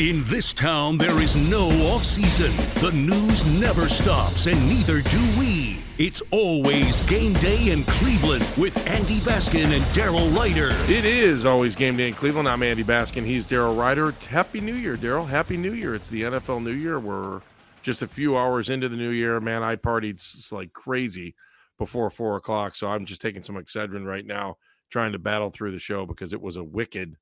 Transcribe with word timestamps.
In 0.00 0.24
this 0.24 0.54
town, 0.54 0.96
there 0.96 1.20
is 1.20 1.36
no 1.36 1.68
off 1.92 2.02
season. 2.02 2.50
The 2.80 2.90
news 2.90 3.44
never 3.44 3.86
stops, 3.86 4.46
and 4.46 4.58
neither 4.66 5.02
do 5.02 5.20
we. 5.38 5.76
It's 5.98 6.22
always 6.30 7.02
game 7.02 7.34
day 7.34 7.70
in 7.70 7.84
Cleveland 7.84 8.48
with 8.56 8.86
Andy 8.86 9.18
Baskin 9.18 9.76
and 9.76 9.84
Daryl 9.92 10.34
Ruiter. 10.34 10.70
It 10.90 11.04
is 11.04 11.44
always 11.44 11.76
game 11.76 11.98
day 11.98 12.08
in 12.08 12.14
Cleveland. 12.14 12.48
I'm 12.48 12.62
Andy 12.62 12.82
Baskin. 12.82 13.26
He's 13.26 13.46
Daryl 13.46 13.76
Ruiter. 13.76 14.14
Happy 14.30 14.62
New 14.62 14.72
Year, 14.74 14.96
Daryl. 14.96 15.28
Happy 15.28 15.58
New 15.58 15.74
Year. 15.74 15.94
It's 15.94 16.08
the 16.08 16.22
NFL 16.22 16.62
New 16.62 16.72
Year. 16.72 16.98
We're 16.98 17.42
just 17.82 18.00
a 18.00 18.08
few 18.08 18.38
hours 18.38 18.70
into 18.70 18.88
the 18.88 18.96
new 18.96 19.10
year. 19.10 19.38
Man, 19.38 19.62
I 19.62 19.76
partied 19.76 20.50
like 20.50 20.72
crazy 20.72 21.34
before 21.76 22.08
four 22.08 22.36
o'clock. 22.36 22.74
So 22.74 22.88
I'm 22.88 23.04
just 23.04 23.20
taking 23.20 23.42
some 23.42 23.56
Excedrin 23.56 24.06
right 24.06 24.24
now, 24.24 24.56
trying 24.88 25.12
to 25.12 25.18
battle 25.18 25.50
through 25.50 25.72
the 25.72 25.78
show 25.78 26.06
because 26.06 26.32
it 26.32 26.40
was 26.40 26.56
a 26.56 26.64
wicked 26.64 27.16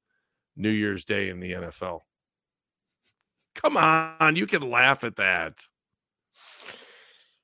New 0.54 0.70
Year's 0.70 1.04
Day 1.04 1.28
in 1.28 1.40
the 1.40 1.54
NFL. 1.54 2.02
Come 3.60 3.76
on, 3.76 4.36
you 4.36 4.46
can 4.46 4.68
laugh 4.68 5.04
at 5.04 5.16
that. 5.16 5.58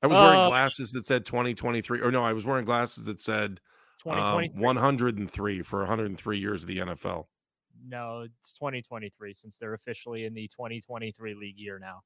I 0.02 0.06
was 0.06 0.18
wearing 0.18 0.40
Uh, 0.40 0.48
glasses 0.48 0.92
that 0.92 1.06
said 1.06 1.24
2023, 1.24 2.00
or 2.00 2.10
no, 2.10 2.22
I 2.22 2.32
was 2.34 2.44
wearing 2.44 2.64
glasses 2.64 3.04
that 3.06 3.20
said 3.20 3.60
um, 4.06 4.44
103 4.54 5.62
for 5.62 5.78
103 5.80 6.38
years 6.38 6.62
of 6.62 6.68
the 6.68 6.78
NFL. 6.78 7.26
no, 7.86 8.20
it's 8.20 8.54
2023 8.54 9.32
since 9.32 9.58
they're 9.58 9.74
officially 9.74 10.24
in 10.24 10.34
the 10.34 10.46
2023 10.48 11.34
league 11.34 11.58
year 11.58 11.78
now. 11.78 12.00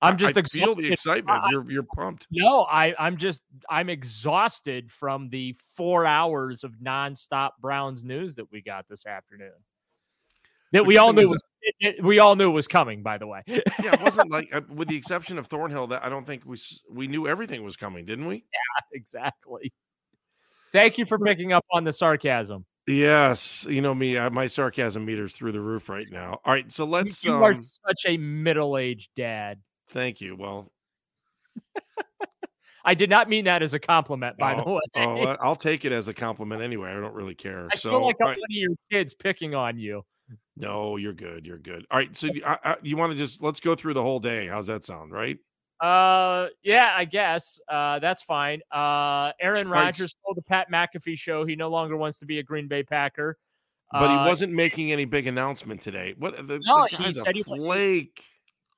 I'm 0.00 0.16
just 0.16 0.36
I 0.36 0.42
feel 0.42 0.74
the 0.76 0.92
excitement. 0.92 1.42
You're 1.50 1.68
you're 1.70 1.82
pumped. 1.82 2.28
No, 2.30 2.62
I, 2.70 2.94
I'm 3.00 3.16
just 3.16 3.42
I'm 3.68 3.88
exhausted 3.88 4.92
from 4.92 5.28
the 5.28 5.56
four 5.76 6.06
hours 6.06 6.62
of 6.62 6.72
nonstop 6.74 7.50
Browns 7.60 8.04
news 8.04 8.36
that 8.36 8.50
we 8.52 8.62
got 8.62 8.86
this 8.88 9.06
afternoon. 9.06 9.50
That 10.72 10.86
we 10.86 10.96
all 10.98 11.12
knew 11.12 11.22
is- 11.22 11.28
was 11.30 11.42
it, 11.62 11.74
it- 11.80 12.04
we 12.04 12.18
all 12.18 12.36
knew 12.36 12.50
was 12.50 12.68
coming. 12.68 13.02
By 13.02 13.18
the 13.18 13.26
way, 13.26 13.42
Yeah, 13.46 13.62
it 13.94 14.00
wasn't 14.00 14.30
like 14.30 14.48
uh, 14.52 14.60
with 14.68 14.88
the 14.88 14.96
exception 14.96 15.38
of 15.38 15.46
Thornhill 15.46 15.88
that 15.88 16.04
I 16.04 16.08
don't 16.08 16.26
think 16.26 16.42
we 16.44 16.56
we 16.90 17.06
knew 17.06 17.26
everything 17.26 17.62
was 17.64 17.76
coming, 17.76 18.04
didn't 18.04 18.26
we? 18.26 18.36
Yeah, 18.36 18.96
exactly. 18.98 19.72
Thank 20.72 20.98
you 20.98 21.06
for 21.06 21.18
picking 21.18 21.52
up 21.52 21.64
on 21.72 21.84
the 21.84 21.92
sarcasm. 21.92 22.66
Yes, 22.86 23.66
you 23.68 23.82
know 23.82 23.94
me, 23.94 24.16
I, 24.16 24.28
my 24.30 24.46
sarcasm 24.46 25.04
meter's 25.04 25.34
through 25.34 25.52
the 25.52 25.60
roof 25.60 25.88
right 25.90 26.06
now. 26.10 26.40
All 26.44 26.52
right, 26.52 26.70
so 26.72 26.84
let's 26.86 27.22
you 27.24 27.34
are 27.34 27.52
um, 27.52 27.62
such 27.62 28.02
a 28.06 28.16
middle-aged 28.16 29.10
dad. 29.14 29.60
thank 29.90 30.22
you. 30.22 30.36
Well, 30.36 30.70
I 32.84 32.94
did 32.94 33.10
not 33.10 33.28
mean 33.28 33.44
that 33.44 33.62
as 33.62 33.74
a 33.74 33.78
compliment, 33.78 34.38
by 34.38 34.54
the 34.54 34.62
way. 34.70 34.80
oh, 34.96 35.36
I'll 35.40 35.56
take 35.56 35.84
it 35.84 35.92
as 35.92 36.08
a 36.08 36.14
compliment 36.14 36.62
anyway. 36.62 36.90
I 36.90 36.94
don't 36.94 37.12
really 37.14 37.34
care. 37.34 37.68
I 37.70 37.76
so 37.76 37.90
feel 37.90 38.02
like 38.06 38.16
I'm 38.20 38.26
all 38.26 38.30
right, 38.30 38.38
one 38.38 38.50
of 38.50 38.54
your 38.56 38.70
kids 38.90 39.12
picking 39.14 39.54
on 39.54 39.78
you. 39.78 40.02
No, 40.56 40.96
you're 40.96 41.12
good. 41.12 41.46
You're 41.46 41.58
good. 41.58 41.86
All 41.90 41.98
right, 41.98 42.14
so 42.14 42.26
you, 42.28 42.42
I, 42.44 42.58
I, 42.64 42.76
you 42.82 42.96
want 42.96 43.12
to 43.12 43.16
just 43.16 43.42
let's 43.42 43.60
go 43.60 43.74
through 43.74 43.94
the 43.94 44.02
whole 44.02 44.20
day. 44.20 44.46
How's 44.46 44.66
that 44.66 44.84
sound? 44.84 45.12
Right? 45.12 45.38
Uh, 45.80 46.48
yeah, 46.62 46.92
I 46.96 47.04
guess. 47.04 47.60
Uh, 47.68 47.98
that's 48.00 48.22
fine. 48.22 48.60
Uh, 48.72 49.32
Aaron 49.40 49.68
Right. 49.68 49.84
Rodgers 49.84 50.16
told 50.24 50.36
the 50.36 50.42
Pat 50.42 50.70
McAfee 50.72 51.18
show 51.18 51.44
he 51.44 51.54
no 51.54 51.68
longer 51.68 51.96
wants 51.96 52.18
to 52.18 52.26
be 52.26 52.40
a 52.40 52.42
Green 52.42 52.66
Bay 52.66 52.82
Packer. 52.82 53.38
But 53.92 54.10
Uh, 54.10 54.22
he 54.22 54.28
wasn't 54.28 54.52
making 54.52 54.92
any 54.92 55.04
big 55.04 55.26
announcement 55.26 55.80
today. 55.80 56.14
What 56.18 56.36
the, 56.46 56.60
No, 56.64 56.86
the 56.90 56.96
he 56.96 57.12
said 57.12 57.36
he 57.36 57.42
flake. 57.42 58.22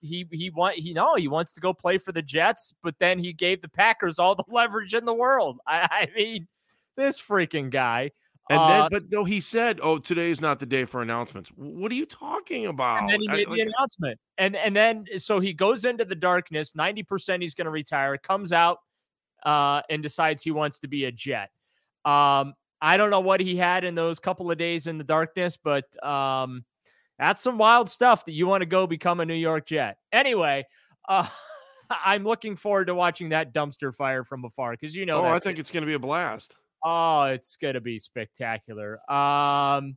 He 0.02 0.26
he 0.30 0.50
want 0.50 0.76
he 0.76 0.94
no 0.94 1.14
he 1.16 1.28
wants 1.28 1.52
to 1.54 1.60
go 1.60 1.74
play 1.74 1.98
for 1.98 2.12
the 2.12 2.22
Jets, 2.22 2.72
but 2.82 2.94
then 3.00 3.18
he 3.18 3.32
gave 3.34 3.60
the 3.60 3.68
Packers 3.68 4.18
all 4.18 4.34
the 4.34 4.44
leverage 4.48 4.94
in 4.94 5.04
the 5.04 5.12
world. 5.12 5.58
I, 5.66 5.86
I 5.90 6.08
mean, 6.14 6.48
this 6.96 7.20
freaking 7.20 7.70
guy. 7.70 8.12
And 8.50 8.58
Uh, 8.58 8.68
then, 8.68 8.88
but 8.90 9.10
no, 9.10 9.22
he 9.24 9.40
said, 9.40 9.78
"Oh, 9.80 9.98
today 9.98 10.30
is 10.30 10.40
not 10.40 10.58
the 10.58 10.66
day 10.66 10.84
for 10.84 11.00
announcements." 11.02 11.50
What 11.54 11.92
are 11.92 11.94
you 11.94 12.04
talking 12.04 12.66
about? 12.66 13.02
and 13.04 13.10
then 13.10 13.20
he 13.20 13.28
I- 13.28 13.36
made 13.36 13.48
like, 13.48 13.56
the 13.58 13.62
announcement. 13.62 14.18
And 14.38 14.56
and 14.56 14.74
then 14.74 15.04
so 15.18 15.38
he 15.38 15.52
goes 15.52 15.84
into 15.84 16.04
the 16.04 16.16
darkness. 16.16 16.74
Ninety 16.74 17.04
percent 17.04 17.42
he's 17.42 17.54
going 17.54 17.66
to 17.66 17.70
retire. 17.70 18.18
Comes 18.18 18.52
out 18.52 18.78
uh, 19.46 19.82
and 19.88 20.02
decides 20.02 20.42
he 20.42 20.50
wants 20.50 20.80
to 20.80 20.88
be 20.88 21.04
a 21.04 21.12
Jet. 21.12 21.50
Um, 22.04 22.54
I 22.82 22.96
don't 22.96 23.10
know 23.10 23.20
what 23.20 23.40
he 23.40 23.56
had 23.56 23.84
in 23.84 23.94
those 23.94 24.18
couple 24.18 24.50
of 24.50 24.58
days 24.58 24.88
in 24.88 24.98
the 24.98 25.04
darkness, 25.04 25.56
but 25.56 25.84
um, 26.04 26.64
that's 27.20 27.40
some 27.40 27.56
wild 27.56 27.88
stuff 27.88 28.24
that 28.24 28.32
you 28.32 28.46
want 28.48 28.62
to 28.62 28.66
go 28.66 28.86
become 28.86 29.20
a 29.20 29.24
New 29.24 29.34
York 29.34 29.66
Jet. 29.66 29.96
Anyway, 30.12 30.66
uh, 31.08 31.26
I'm 32.04 32.24
looking 32.24 32.56
forward 32.56 32.86
to 32.86 32.94
watching 32.94 33.28
that 33.28 33.54
dumpster 33.54 33.94
fire 33.94 34.24
from 34.24 34.44
afar 34.44 34.72
because 34.72 34.96
you 34.96 35.06
know. 35.06 35.24
oh, 35.24 35.28
I 35.28 35.38
think 35.38 35.58
it's 35.58 35.70
going 35.70 35.82
to 35.82 35.86
be 35.86 35.94
a 35.94 35.98
blast. 36.00 36.56
Oh, 36.84 37.24
it's 37.24 37.56
gonna 37.56 37.80
be 37.80 37.98
spectacular. 37.98 38.94
Um, 39.10 39.96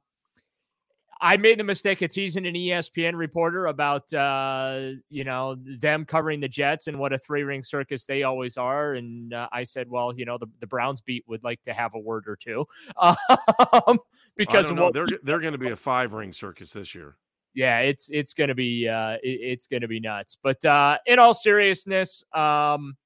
I 1.22 1.38
made 1.38 1.58
the 1.58 1.64
mistake 1.64 2.02
of 2.02 2.12
teasing 2.12 2.46
an 2.46 2.54
ESPN 2.54 3.16
reporter 3.16 3.68
about 3.68 4.12
uh, 4.14 4.90
you 5.10 5.24
know 5.24 5.56
them 5.80 6.04
covering 6.04 6.42
the 6.42 6.50
Jets 6.50 6.88
and 6.88 7.00
what 7.00 7.14
a 7.14 7.18
three 7.18 7.44
ring 7.44 7.64
circus 7.64 8.06
they 8.06 8.24
always 8.24 8.58
are, 8.58 8.94
and 8.96 9.34
uh, 9.34 9.48
I 9.54 9.64
said, 9.64 9.90
well, 9.90 10.14
you 10.14 10.26
know, 10.26 10.38
the, 10.38 10.48
the 10.60 10.68
Browns 10.68 11.00
beat 11.00 11.24
would 11.28 11.42
like 11.44 11.62
to 11.64 11.74
have 11.74 11.94
a 11.96 12.00
word 12.00 12.26
or 12.28 12.36
two, 12.36 12.66
um, 12.98 14.00
because 14.36 14.66
I 14.66 14.70
don't 14.70 14.76
know. 14.76 14.84
what 14.86 14.94
they're 14.94 15.08
they're 15.24 15.40
going 15.40 15.54
to 15.54 15.58
be 15.60 15.70
a 15.70 15.76
five 15.78 16.12
ring 16.12 16.34
circus 16.34 16.74
this 16.74 16.94
year. 16.94 17.16
yeah, 17.54 17.80
it's 17.80 18.10
it's 18.12 18.34
gonna 18.34 18.56
be 18.56 18.90
uh, 18.90 19.12
it- 19.24 19.40
it's 19.42 19.68
gonna 19.68 19.88
be 19.88 20.02
nuts. 20.02 20.38
But 20.44 20.66
uh, 20.66 20.98
in 21.06 21.20
all 21.20 21.34
seriousness, 21.34 22.26
um, 22.34 22.98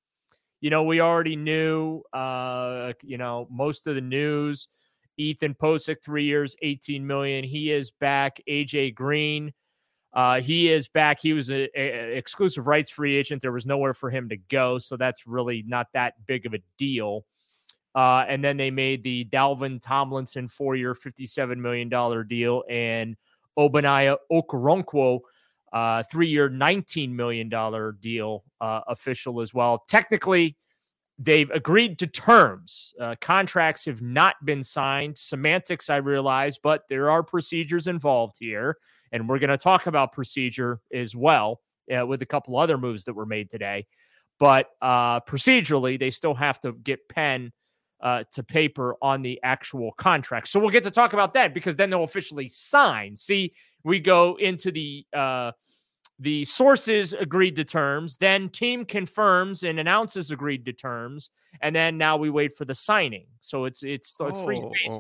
you 0.62 0.70
know, 0.70 0.84
we 0.84 1.02
already 1.02 1.36
knew, 1.36 2.02
uh, 2.14 2.94
you 3.04 3.18
know, 3.18 3.48
most 3.52 3.88
of 3.88 3.96
the 3.96 4.02
news. 4.02 4.68
Ethan 5.20 5.56
Pocic, 5.56 5.98
three 6.04 6.26
years, 6.26 6.56
eighteen 6.62 7.06
million. 7.06 7.44
He 7.44 7.72
is 7.72 7.92
back. 7.92 8.40
AJ 8.48 8.94
Green, 8.94 9.52
uh, 10.14 10.42
he 10.42 10.72
is 10.72 10.88
back. 10.88 11.20
He 11.20 11.34
was 11.34 11.52
a, 11.52 11.68
a- 11.80 12.18
exclusive 12.18 12.68
rights 12.68 12.90
free 12.90 13.16
agent. 13.16 13.42
There 13.42 13.52
was 13.52 13.66
nowhere 13.66 13.94
for 13.94 14.10
him 14.10 14.30
to 14.30 14.38
go, 14.38 14.78
so 14.78 14.98
that's 14.98 15.28
really 15.28 15.64
not 15.68 15.88
that 15.94 16.14
big 16.26 16.46
of 16.46 16.54
a 16.54 16.60
deal. 16.78 17.26
Uh, 17.96 18.26
and 18.28 18.44
then 18.44 18.58
they 18.58 18.70
made 18.70 19.02
the 19.02 19.26
Dalvin 19.32 19.82
Tomlinson 19.82 20.48
four 20.48 20.76
year, 20.76 20.94
$57 20.94 21.58
million 21.58 21.90
deal. 22.28 22.64
And 22.70 23.16
Ogbonnia 23.58 24.18
Okoronkwo, 24.32 25.20
uh, 25.74 26.04
three 26.04 26.28
year, 26.28 26.50
$19 26.50 27.12
million 27.12 27.50
deal 28.00 28.44
uh, 28.62 28.82
official 28.88 29.42
as 29.42 29.54
well. 29.54 29.84
Technically, 29.88 30.56
they've 31.20 31.50
agreed 31.52 32.00
to 32.00 32.08
terms. 32.08 32.94
Uh, 33.00 33.16
contracts 33.20 33.86
have 33.86 34.02
not 34.02 34.36
been 34.46 34.64
signed. 34.64 35.18
Semantics, 35.18 35.90
I 35.90 35.98
realize, 35.98 36.58
but 36.58 36.84
there 36.90 37.10
are 37.10 37.24
procedures 37.24 37.88
involved 37.88 38.38
here. 38.40 38.78
And 39.12 39.28
we're 39.28 39.40
going 39.40 39.50
to 39.50 39.58
talk 39.58 39.88
about 39.88 40.14
procedure 40.14 40.80
as 40.94 41.16
well 41.16 41.62
uh, 41.96 42.06
with 42.06 42.22
a 42.22 42.26
couple 42.26 42.58
other 42.58 42.78
moves 42.78 43.04
that 43.06 43.14
were 43.14 43.26
made 43.26 43.50
today. 43.50 43.88
But 44.40 44.68
uh, 44.82 45.22
procedurally, 45.22 46.00
they 46.00 46.12
still 46.12 46.36
have 46.36 46.60
to 46.62 46.74
get 46.74 47.10
pen 47.10 47.52
uh, 48.02 48.24
to 48.32 48.44
paper 48.44 48.96
on 49.02 49.22
the 49.22 49.40
actual 49.44 49.92
contract. 49.94 50.48
So 50.50 50.60
we'll 50.60 50.70
get 50.70 50.84
to 50.84 50.92
talk 50.92 51.14
about 51.14 51.34
that 51.34 51.54
because 51.54 51.76
then 51.76 51.90
they'll 51.90 52.04
officially 52.04 52.48
sign. 52.48 53.16
See, 53.16 53.54
we 53.84 54.00
go 54.00 54.36
into 54.40 54.72
the 54.72 55.06
uh, 55.14 55.52
the 56.20 56.44
sources 56.46 57.14
agreed 57.14 57.56
to 57.58 57.64
terms, 57.64 58.18
then 58.18 58.50
team 58.50 58.84
confirms 58.86 59.64
and 59.64 59.80
announces 59.80 60.32
agreed 60.32 60.66
to 60.66 60.74
terms, 60.74 61.30
and 61.62 61.76
then 61.76 61.98
now 61.98 62.18
we 62.18 62.30
wait 62.30 62.56
for 62.58 62.66
the 62.66 62.74
signing. 62.76 63.28
So 63.42 63.66
it's 63.66 63.84
it's 63.84 64.16
the 64.16 64.32
three 64.32 64.60
Oh, 64.64 64.72
phases 64.84 65.00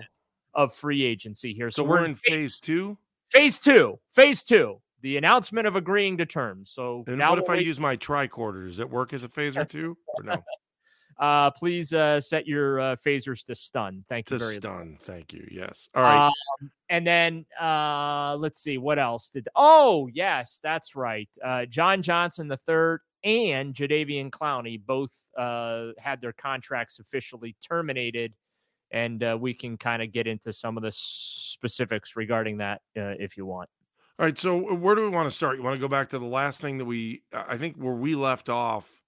oh. 0.56 0.64
of 0.64 0.74
free 0.74 1.04
agency 1.04 1.54
here. 1.54 1.72
So, 1.72 1.84
we're 1.84 2.06
in 2.06 2.16
phase 2.16 2.60
two. 2.60 2.98
phase 3.30 3.58
two. 3.60 4.00
Phase 4.14 4.44
two. 4.44 4.80
The 5.02 5.18
announcement 5.18 5.68
of 5.68 5.76
agreeing 5.76 6.18
to 6.18 6.26
terms. 6.26 6.72
So 6.72 7.04
And 7.08 7.18
now 7.20 7.30
what 7.32 7.40
if 7.40 7.44
we'll 7.48 7.56
I 7.56 7.58
wait- 7.60 7.66
use 7.68 7.80
my 7.80 7.96
tricorder? 7.98 8.66
Does 8.68 8.80
it 8.80 8.90
work 8.90 9.14
as 9.14 9.24
a 9.24 9.28
phaser 9.30 9.68
too, 9.70 9.98
or 10.16 10.24
no? 10.24 10.44
Uh, 11.20 11.50
please 11.50 11.94
uh, 11.94 12.22
set 12.22 12.46
your 12.46 12.80
uh, 12.80 12.96
phasers 12.96 13.44
to 13.46 13.56
stun. 13.56 14.04
Thank 14.08 14.30
you 14.30 14.38
to 14.38 14.44
very 14.44 14.56
much. 14.56 14.62
stun. 14.62 14.98
Thank 15.02 15.34
you. 15.34 15.48
Yes. 15.52 15.90
All 15.96 16.04
right. 16.04 16.28
Um, 16.28 16.72
and 16.90 17.06
then 17.06 17.46
uh, 17.60 18.36
let's 18.40 18.62
see 18.62 18.78
what 18.78 19.00
else 19.00 19.32
did. 19.32 19.48
Oh 19.56 20.08
yes, 20.14 20.60
that's 20.62 20.96
right. 20.96 21.30
Uh, 21.44 21.66
John 21.66 22.02
Johnson 22.02 22.48
the 22.48 22.58
third 22.58 23.02
and 23.24 23.74
Jadeveon 23.74 24.30
Clowney 24.30 24.80
both 24.86 25.12
uh, 25.38 25.88
had 25.98 26.22
their 26.22 26.34
contracts 26.34 27.00
officially 27.00 27.56
terminated, 27.68 28.34
and 28.92 29.24
uh, 29.24 29.38
we 29.40 29.56
can 29.56 29.75
kind 29.75 30.04
of 30.04 30.12
get 30.12 30.28
into 30.28 30.54
some 30.54 30.78
of 30.78 30.84
the 30.84 30.92
specifics 30.92 32.16
regarding 32.16 32.58
that 32.58 32.81
uh, 32.96 33.16
if 33.20 33.38
you 33.38 33.46
want. 33.46 33.70
All 34.20 34.25
right. 34.25 34.38
So 34.38 34.74
where 34.74 34.96
do 34.96 35.02
we 35.02 35.10
want 35.10 35.28
to 35.30 35.36
start? 35.36 35.58
You 35.58 35.63
want 35.63 35.75
to 35.75 35.81
go 35.81 35.88
back 35.88 36.10
to 36.10 36.20
the 36.20 36.25
last 36.25 36.62
thing 36.62 36.78
that 36.78 36.86
we, 36.86 37.24
I 37.34 37.58
think, 37.58 37.75
where 37.75 37.94
we 37.94 38.13
left 38.13 38.50
off 38.50 39.02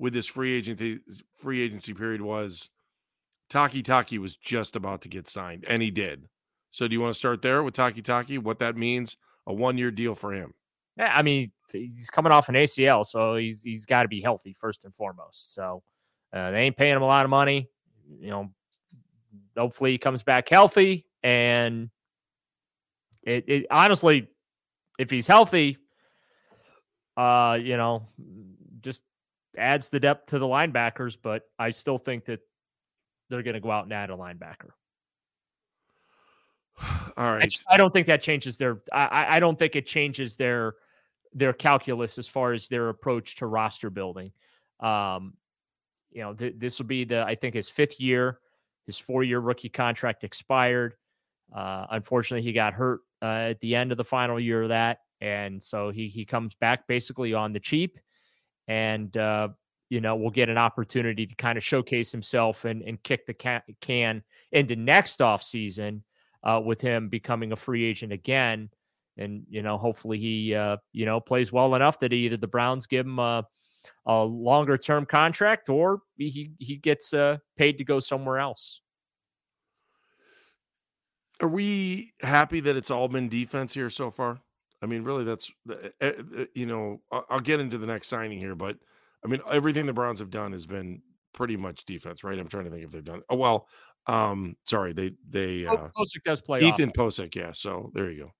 with 0.00 0.14
this 0.14 0.26
free 0.26 0.56
agency 0.56 0.98
free 1.34 1.62
agency 1.62 1.94
period 1.94 2.22
was 2.22 2.70
Takitaki 3.50 4.18
was 4.18 4.36
just 4.36 4.74
about 4.74 5.02
to 5.02 5.08
get 5.08 5.28
signed, 5.28 5.64
and 5.68 5.80
he 5.80 5.90
did. 5.90 6.26
So 6.70 6.88
do 6.88 6.94
you 6.94 7.00
want 7.00 7.12
to 7.12 7.18
start 7.18 7.42
there 7.42 7.62
with 7.62 7.74
Takitaki? 7.76 8.38
What 8.38 8.58
that 8.60 8.76
means? 8.76 9.16
A 9.46 9.52
one 9.52 9.78
year 9.78 9.90
deal 9.90 10.14
for 10.14 10.32
him. 10.32 10.54
Yeah, 10.96 11.12
I 11.14 11.22
mean 11.22 11.52
he's 11.70 12.10
coming 12.10 12.32
off 12.32 12.48
an 12.48 12.54
ACL, 12.54 13.04
so 13.04 13.36
he's 13.36 13.62
he's 13.62 13.86
got 13.86 14.02
to 14.02 14.08
be 14.08 14.20
healthy 14.20 14.54
first 14.58 14.84
and 14.84 14.94
foremost. 14.94 15.54
So 15.54 15.82
uh, 16.32 16.50
they 16.50 16.62
ain't 16.62 16.76
paying 16.76 16.96
him 16.96 17.02
a 17.02 17.06
lot 17.06 17.24
of 17.24 17.30
money. 17.30 17.68
You 18.20 18.30
know, 18.30 18.50
hopefully 19.56 19.92
he 19.92 19.98
comes 19.98 20.22
back 20.22 20.48
healthy, 20.48 21.06
and 21.22 21.90
it, 23.22 23.44
it 23.46 23.66
honestly 23.70 24.28
if 24.98 25.10
he's 25.10 25.26
healthy, 25.26 25.78
uh, 27.16 27.58
you 27.60 27.76
know, 27.76 28.06
just 28.80 29.02
adds 29.56 29.88
the 29.88 30.00
depth 30.00 30.30
to 30.30 30.38
the 30.38 30.46
linebackers. 30.46 31.16
But 31.20 31.42
I 31.58 31.70
still 31.70 31.98
think 31.98 32.26
that 32.26 32.40
they're 33.28 33.42
going 33.42 33.54
to 33.54 33.60
go 33.60 33.70
out 33.70 33.84
and 33.84 33.92
add 33.92 34.10
a 34.10 34.16
linebacker. 34.16 34.70
All 37.16 37.32
right. 37.32 37.52
I, 37.68 37.74
I, 37.74 37.76
don't 37.76 37.92
think 37.92 38.06
that 38.08 38.22
changes 38.22 38.56
their. 38.56 38.82
I, 38.92 39.36
I 39.36 39.40
don't 39.40 39.58
think 39.58 39.76
it 39.76 39.86
changes 39.86 40.36
their 40.36 40.74
their 41.32 41.52
calculus 41.52 42.18
as 42.18 42.26
far 42.26 42.52
as 42.52 42.68
their 42.68 42.88
approach 42.88 43.36
to 43.36 43.46
roster 43.46 43.90
building. 43.90 44.32
Um, 44.80 45.34
you 46.10 46.22
know, 46.22 46.34
th- 46.34 46.54
this 46.58 46.78
will 46.78 46.86
be 46.86 47.04
the 47.04 47.22
I 47.22 47.34
think 47.34 47.54
his 47.54 47.68
fifth 47.68 48.00
year. 48.00 48.38
His 48.86 48.98
four 48.98 49.22
year 49.22 49.38
rookie 49.38 49.68
contract 49.68 50.24
expired. 50.24 50.94
Uh, 51.54 51.86
unfortunately, 51.90 52.42
he 52.42 52.52
got 52.52 52.72
hurt 52.72 53.00
uh, 53.22 53.50
at 53.50 53.60
the 53.60 53.76
end 53.76 53.92
of 53.92 53.98
the 53.98 54.04
final 54.04 54.40
year 54.40 54.62
of 54.62 54.70
that, 54.70 54.98
and 55.20 55.62
so 55.62 55.90
he 55.90 56.08
he 56.08 56.24
comes 56.24 56.54
back 56.54 56.86
basically 56.88 57.34
on 57.34 57.52
the 57.52 57.60
cheap, 57.60 57.98
and 58.70 59.16
uh, 59.16 59.48
you 59.88 60.00
know 60.00 60.14
will 60.14 60.30
get 60.30 60.48
an 60.48 60.56
opportunity 60.56 61.26
to 61.26 61.34
kind 61.34 61.58
of 61.58 61.64
showcase 61.64 62.12
himself 62.12 62.64
and 62.64 62.82
and 62.82 63.02
kick 63.02 63.26
the 63.26 63.34
can, 63.80 64.22
into 64.52 64.76
next 64.76 65.20
off 65.20 65.42
season 65.42 66.04
uh, 66.44 66.60
with 66.64 66.80
him 66.80 67.08
becoming 67.08 67.52
a 67.52 67.56
free 67.56 67.84
agent 67.84 68.12
again. 68.12 68.70
And, 69.16 69.44
you 69.50 69.62
know, 69.62 69.76
hopefully 69.76 70.18
he, 70.18 70.54
uh, 70.54 70.78
you 70.92 71.04
know, 71.04 71.20
plays 71.20 71.52
well 71.52 71.74
enough 71.74 71.98
that 71.98 72.12
either 72.12 72.36
the 72.36 72.46
Browns 72.46 72.86
give 72.86 73.04
him 73.04 73.18
a, 73.18 73.46
a 74.06 74.22
longer 74.22 74.78
term 74.78 75.04
contract 75.04 75.68
or 75.68 76.00
he, 76.16 76.52
he 76.58 76.76
gets 76.76 77.12
uh, 77.12 77.36
paid 77.56 77.78
to 77.78 77.84
go 77.84 78.00
somewhere 78.00 78.38
else. 78.38 78.80
Are 81.42 81.48
we 81.48 82.14
happy 82.20 82.60
that 82.60 82.76
it's 82.76 82.90
all 82.90 83.08
been 83.08 83.28
defense 83.28 83.74
here 83.74 83.90
so 83.90 84.10
far? 84.10 84.40
I 84.82 84.86
mean, 84.86 85.04
really, 85.04 85.24
that's, 85.24 85.50
eh, 85.70 85.90
eh, 86.00 86.12
you 86.54 86.66
know, 86.66 87.02
I'll 87.10 87.40
get 87.40 87.60
into 87.60 87.78
the 87.78 87.86
next 87.86 88.08
signing 88.08 88.38
here, 88.38 88.54
but 88.54 88.76
I 89.24 89.28
mean, 89.28 89.40
everything 89.50 89.86
the 89.86 89.92
Browns 89.92 90.18
have 90.20 90.30
done 90.30 90.52
has 90.52 90.66
been 90.66 91.02
pretty 91.32 91.56
much 91.56 91.84
defense, 91.84 92.24
right? 92.24 92.38
I'm 92.38 92.48
trying 92.48 92.64
to 92.64 92.70
think 92.70 92.84
if 92.84 92.90
they've 92.90 93.04
done. 93.04 93.22
Oh 93.28 93.36
well, 93.36 93.68
um, 94.06 94.56
sorry, 94.64 94.92
they 94.92 95.12
they 95.28 95.66
uh, 95.66 95.88
Pocic 95.96 96.24
does 96.24 96.40
play. 96.40 96.62
Ethan 96.62 96.92
Pocic, 96.92 97.34
yeah. 97.34 97.52
So 97.52 97.90
there 97.94 98.10
you 98.10 98.24
go. 98.24 98.30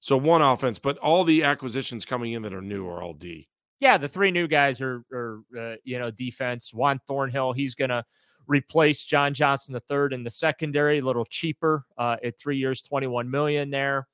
So 0.00 0.16
one 0.16 0.42
offense, 0.42 0.78
but 0.78 0.96
all 0.98 1.24
the 1.24 1.42
acquisitions 1.42 2.04
coming 2.04 2.32
in 2.32 2.42
that 2.42 2.54
are 2.54 2.62
new 2.62 2.86
are 2.88 3.02
all 3.02 3.14
D. 3.14 3.48
Yeah, 3.80 3.98
the 3.98 4.08
three 4.08 4.30
new 4.30 4.46
guys 4.48 4.80
are 4.80 5.02
are 5.12 5.40
uh, 5.58 5.74
you 5.84 5.98
know 5.98 6.10
defense. 6.10 6.72
Juan 6.72 7.00
Thornhill, 7.06 7.52
he's 7.52 7.74
gonna 7.74 8.04
replace 8.46 9.02
John 9.02 9.34
Johnson 9.34 9.74
the 9.74 9.80
third 9.80 10.12
in 10.12 10.22
the 10.22 10.30
secondary, 10.30 10.98
a 10.98 11.04
little 11.04 11.24
cheaper 11.24 11.84
uh, 11.96 12.16
at 12.24 12.38
three 12.38 12.56
years, 12.56 12.80
twenty 12.82 13.08
one 13.08 13.30
million 13.30 13.70
there. 13.70 14.06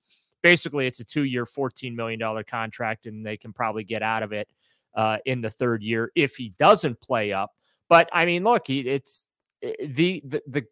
Basically, 0.44 0.86
it's 0.86 1.00
a 1.00 1.04
two 1.04 1.24
year, 1.24 1.44
fourteen 1.44 1.96
million 1.96 2.20
dollar 2.20 2.44
contract, 2.44 3.06
and 3.06 3.26
they 3.26 3.36
can 3.36 3.52
probably 3.52 3.82
get 3.82 4.02
out 4.02 4.22
of 4.22 4.32
it 4.32 4.46
uh, 4.94 5.16
in 5.26 5.40
the 5.40 5.50
third 5.50 5.82
year 5.82 6.12
if 6.14 6.36
he 6.36 6.52
doesn't 6.56 7.00
play 7.00 7.32
up. 7.32 7.50
But 7.88 8.08
I 8.12 8.24
mean, 8.26 8.44
look, 8.44 8.70
it's 8.70 9.26
Eh, 9.64 9.72
the, 9.86 10.22
the 10.24 10.42
the 10.46 10.64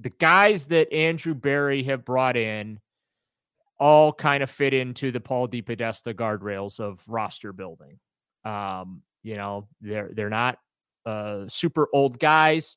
the 0.00 0.10
guys 0.10 0.66
that 0.66 0.92
Andrew 0.92 1.34
Berry 1.34 1.82
have 1.84 2.04
brought 2.04 2.36
in 2.36 2.78
all 3.80 4.12
kind 4.12 4.42
of 4.42 4.50
fit 4.50 4.72
into 4.74 5.10
the 5.10 5.20
Paul 5.20 5.48
DePodesta 5.48 6.14
guardrails 6.14 6.78
of 6.78 7.02
roster 7.08 7.52
building. 7.52 7.98
Um, 8.44 9.02
you 9.22 9.36
know, 9.36 9.66
they're 9.80 10.10
they're 10.12 10.30
not 10.30 10.58
uh, 11.04 11.44
super 11.48 11.88
old 11.92 12.18
guys. 12.18 12.76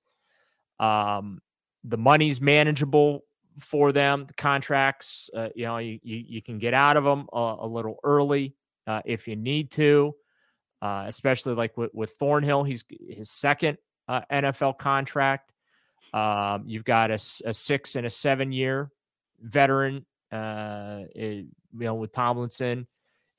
Um, 0.79 1.39
the 1.83 1.97
money's 1.97 2.41
manageable 2.41 3.23
for 3.63 3.91
them. 3.91 4.25
The 4.27 4.33
contracts, 4.33 5.29
uh, 5.35 5.49
you 5.55 5.65
know, 5.65 5.77
you, 5.77 5.99
you, 6.03 6.23
you 6.27 6.41
can 6.41 6.59
get 6.59 6.73
out 6.73 6.97
of 6.97 7.03
them 7.03 7.27
a, 7.33 7.55
a 7.61 7.67
little 7.67 7.97
early 8.03 8.55
uh, 8.87 9.01
if 9.05 9.27
you 9.27 9.35
need 9.35 9.71
to. 9.71 10.15
Uh, 10.81 11.03
especially 11.05 11.53
like 11.53 11.77
with, 11.77 11.93
with 11.93 12.11
Thornhill, 12.13 12.63
he's 12.63 12.83
his 13.07 13.29
second 13.29 13.77
uh, 14.07 14.21
NFL 14.31 14.79
contract. 14.79 15.53
Um, 16.13 16.63
you've 16.65 16.83
got 16.83 17.11
a, 17.11 17.19
a, 17.45 17.53
six 17.53 17.95
and 17.95 18.07
a 18.07 18.09
seven 18.09 18.51
year 18.51 18.91
veteran, 19.41 20.05
uh, 20.31 21.03
eh, 21.15 21.43
you 21.43 21.47
know, 21.71 21.93
with 21.93 22.11
Tomlinson 22.11 22.87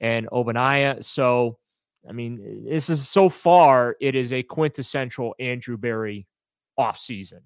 and 0.01 0.29
Ogbonnia. 0.31 1.03
So, 1.03 1.59
I 2.09 2.13
mean, 2.13 2.65
this 2.69 2.89
is 2.89 3.09
so 3.09 3.29
far, 3.29 3.97
it 4.01 4.15
is 4.15 4.33
a 4.33 4.43
quintessential 4.43 5.35
Andrew 5.39 5.77
Berry 5.77 6.27
offseason, 6.79 7.41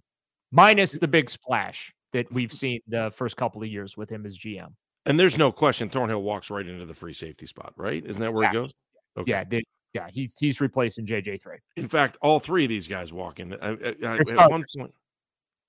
minus 0.53 0.93
the 0.93 1.09
big 1.09 1.29
splash 1.29 1.93
that 2.17 2.33
we've 2.33 2.53
seen 2.63 2.81
the 2.89 3.11
first 3.15 3.37
couple 3.37 3.63
of 3.63 3.69
years 3.69 3.97
with 3.97 4.11
him 4.11 4.27
as 4.27 4.39
GM. 4.39 4.73
And 5.05 5.21
there's 5.21 5.39
no 5.39 5.53
question 5.53 5.89
Thornhill 5.89 6.23
walks 6.23 6.51
right 6.51 6.67
into 6.67 6.85
the 6.85 6.95
free 6.95 7.13
safety 7.13 7.47
spot, 7.47 7.73
right? 7.77 8.05
Isn't 8.05 8.21
that 8.21 8.33
where 8.33 8.45
yeah. 8.45 8.51
he 8.51 8.55
goes? 8.55 8.73
Okay. 9.19 9.31
Yeah, 9.31 9.45
they, 9.49 9.63
yeah, 9.95 10.09
he's 10.11 10.37
he's 10.39 10.61
replacing 10.61 11.07
JJ 11.07 11.41
three. 11.41 11.59
In 11.77 11.89
fact, 11.89 12.19
all 12.21 12.41
three 12.41 12.65
of 12.65 12.69
these 12.69 12.89
guys 12.89 13.13
walk 13.13 13.39
in. 13.39 13.53
Uh, 13.55 13.77
uh, 14.03 14.07
at 14.07 14.51
one 14.51 14.65
point, 14.77 14.93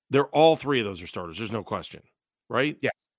they're 0.10 0.28
all 0.28 0.56
three 0.56 0.80
of 0.80 0.86
those 0.86 1.02
are 1.02 1.08
starters. 1.08 1.38
There's 1.38 1.52
no 1.52 1.64
question, 1.64 2.02
right? 2.50 2.78
Yes. 2.82 3.10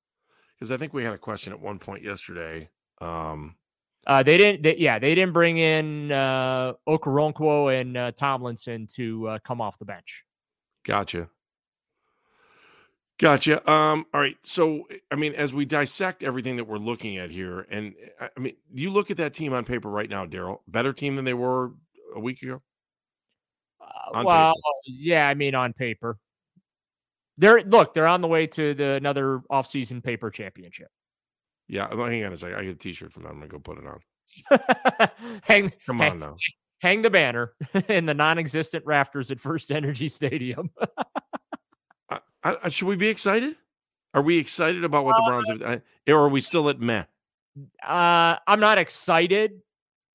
Because 0.58 0.72
I 0.72 0.76
think 0.76 0.92
we 0.92 1.04
had 1.04 1.14
a 1.14 1.18
question 1.18 1.52
at 1.52 1.60
one 1.60 1.78
point 1.78 2.02
yesterday. 2.02 2.68
Um, 3.00 3.54
uh, 4.06 4.22
they 4.22 4.36
didn't. 4.36 4.62
They, 4.62 4.76
yeah, 4.76 4.98
they 4.98 5.14
didn't 5.14 5.32
bring 5.32 5.58
in 5.58 6.10
uh, 6.10 6.72
Okoronkwo 6.88 7.80
and 7.80 7.96
uh, 7.96 8.12
Tomlinson 8.12 8.86
to 8.94 9.28
uh, 9.28 9.38
come 9.44 9.60
off 9.60 9.78
the 9.78 9.84
bench. 9.84 10.24
Gotcha. 10.84 11.28
Gotcha. 13.18 13.68
Um, 13.68 14.06
all 14.14 14.20
right. 14.20 14.36
So, 14.42 14.86
I 15.10 15.16
mean, 15.16 15.34
as 15.34 15.52
we 15.52 15.64
dissect 15.64 16.22
everything 16.22 16.56
that 16.56 16.64
we're 16.64 16.78
looking 16.78 17.18
at 17.18 17.30
here, 17.30 17.66
and 17.68 17.94
I 18.20 18.38
mean, 18.38 18.54
you 18.72 18.90
look 18.90 19.10
at 19.10 19.16
that 19.16 19.34
team 19.34 19.52
on 19.52 19.64
paper 19.64 19.88
right 19.88 20.08
now, 20.08 20.24
Daryl, 20.24 20.58
better 20.68 20.92
team 20.92 21.16
than 21.16 21.24
they 21.24 21.34
were 21.34 21.72
a 22.14 22.20
week 22.20 22.42
ago. 22.42 22.62
Uh, 23.80 24.22
well, 24.24 24.52
paper. 24.52 24.54
yeah, 24.86 25.28
I 25.28 25.34
mean, 25.34 25.56
on 25.56 25.72
paper, 25.72 26.16
they're 27.38 27.62
look, 27.62 27.92
they're 27.92 28.06
on 28.06 28.20
the 28.20 28.28
way 28.28 28.46
to 28.46 28.74
the 28.74 28.92
another 28.92 29.42
offseason 29.50 30.02
paper 30.02 30.30
championship. 30.30 30.88
Yeah, 31.66 31.88
hang 31.88 32.24
on 32.24 32.32
a 32.32 32.36
second. 32.36 32.56
I 32.56 32.64
get 32.64 32.74
a 32.74 32.78
T-shirt 32.78 33.12
from 33.12 33.24
them. 33.24 33.32
I'm 33.32 33.38
gonna 33.38 33.48
go 33.48 33.58
put 33.58 33.78
it 33.78 33.86
on. 33.86 35.40
hang, 35.42 35.72
come 35.86 35.98
hang, 35.98 36.12
on 36.12 36.18
now. 36.20 36.36
Hang 36.80 37.02
the 37.02 37.10
banner 37.10 37.52
in 37.88 38.06
the 38.06 38.14
non-existent 38.14 38.84
rafters 38.86 39.30
at 39.32 39.40
First 39.40 39.72
Energy 39.72 40.08
Stadium. 40.08 40.70
I, 42.62 42.68
should 42.68 42.88
we 42.88 42.96
be 42.96 43.08
excited? 43.08 43.56
Are 44.14 44.22
we 44.22 44.38
excited 44.38 44.84
about 44.84 45.04
what 45.04 45.16
the 45.16 45.24
Browns 45.26 45.48
have? 45.48 45.62
Uh, 45.62 46.12
or 46.12 46.24
are 46.24 46.28
we 46.28 46.40
still 46.40 46.68
at 46.68 46.80
meh? 46.80 47.04
Uh, 47.86 48.36
I'm 48.46 48.60
not 48.60 48.78
excited. 48.78 49.60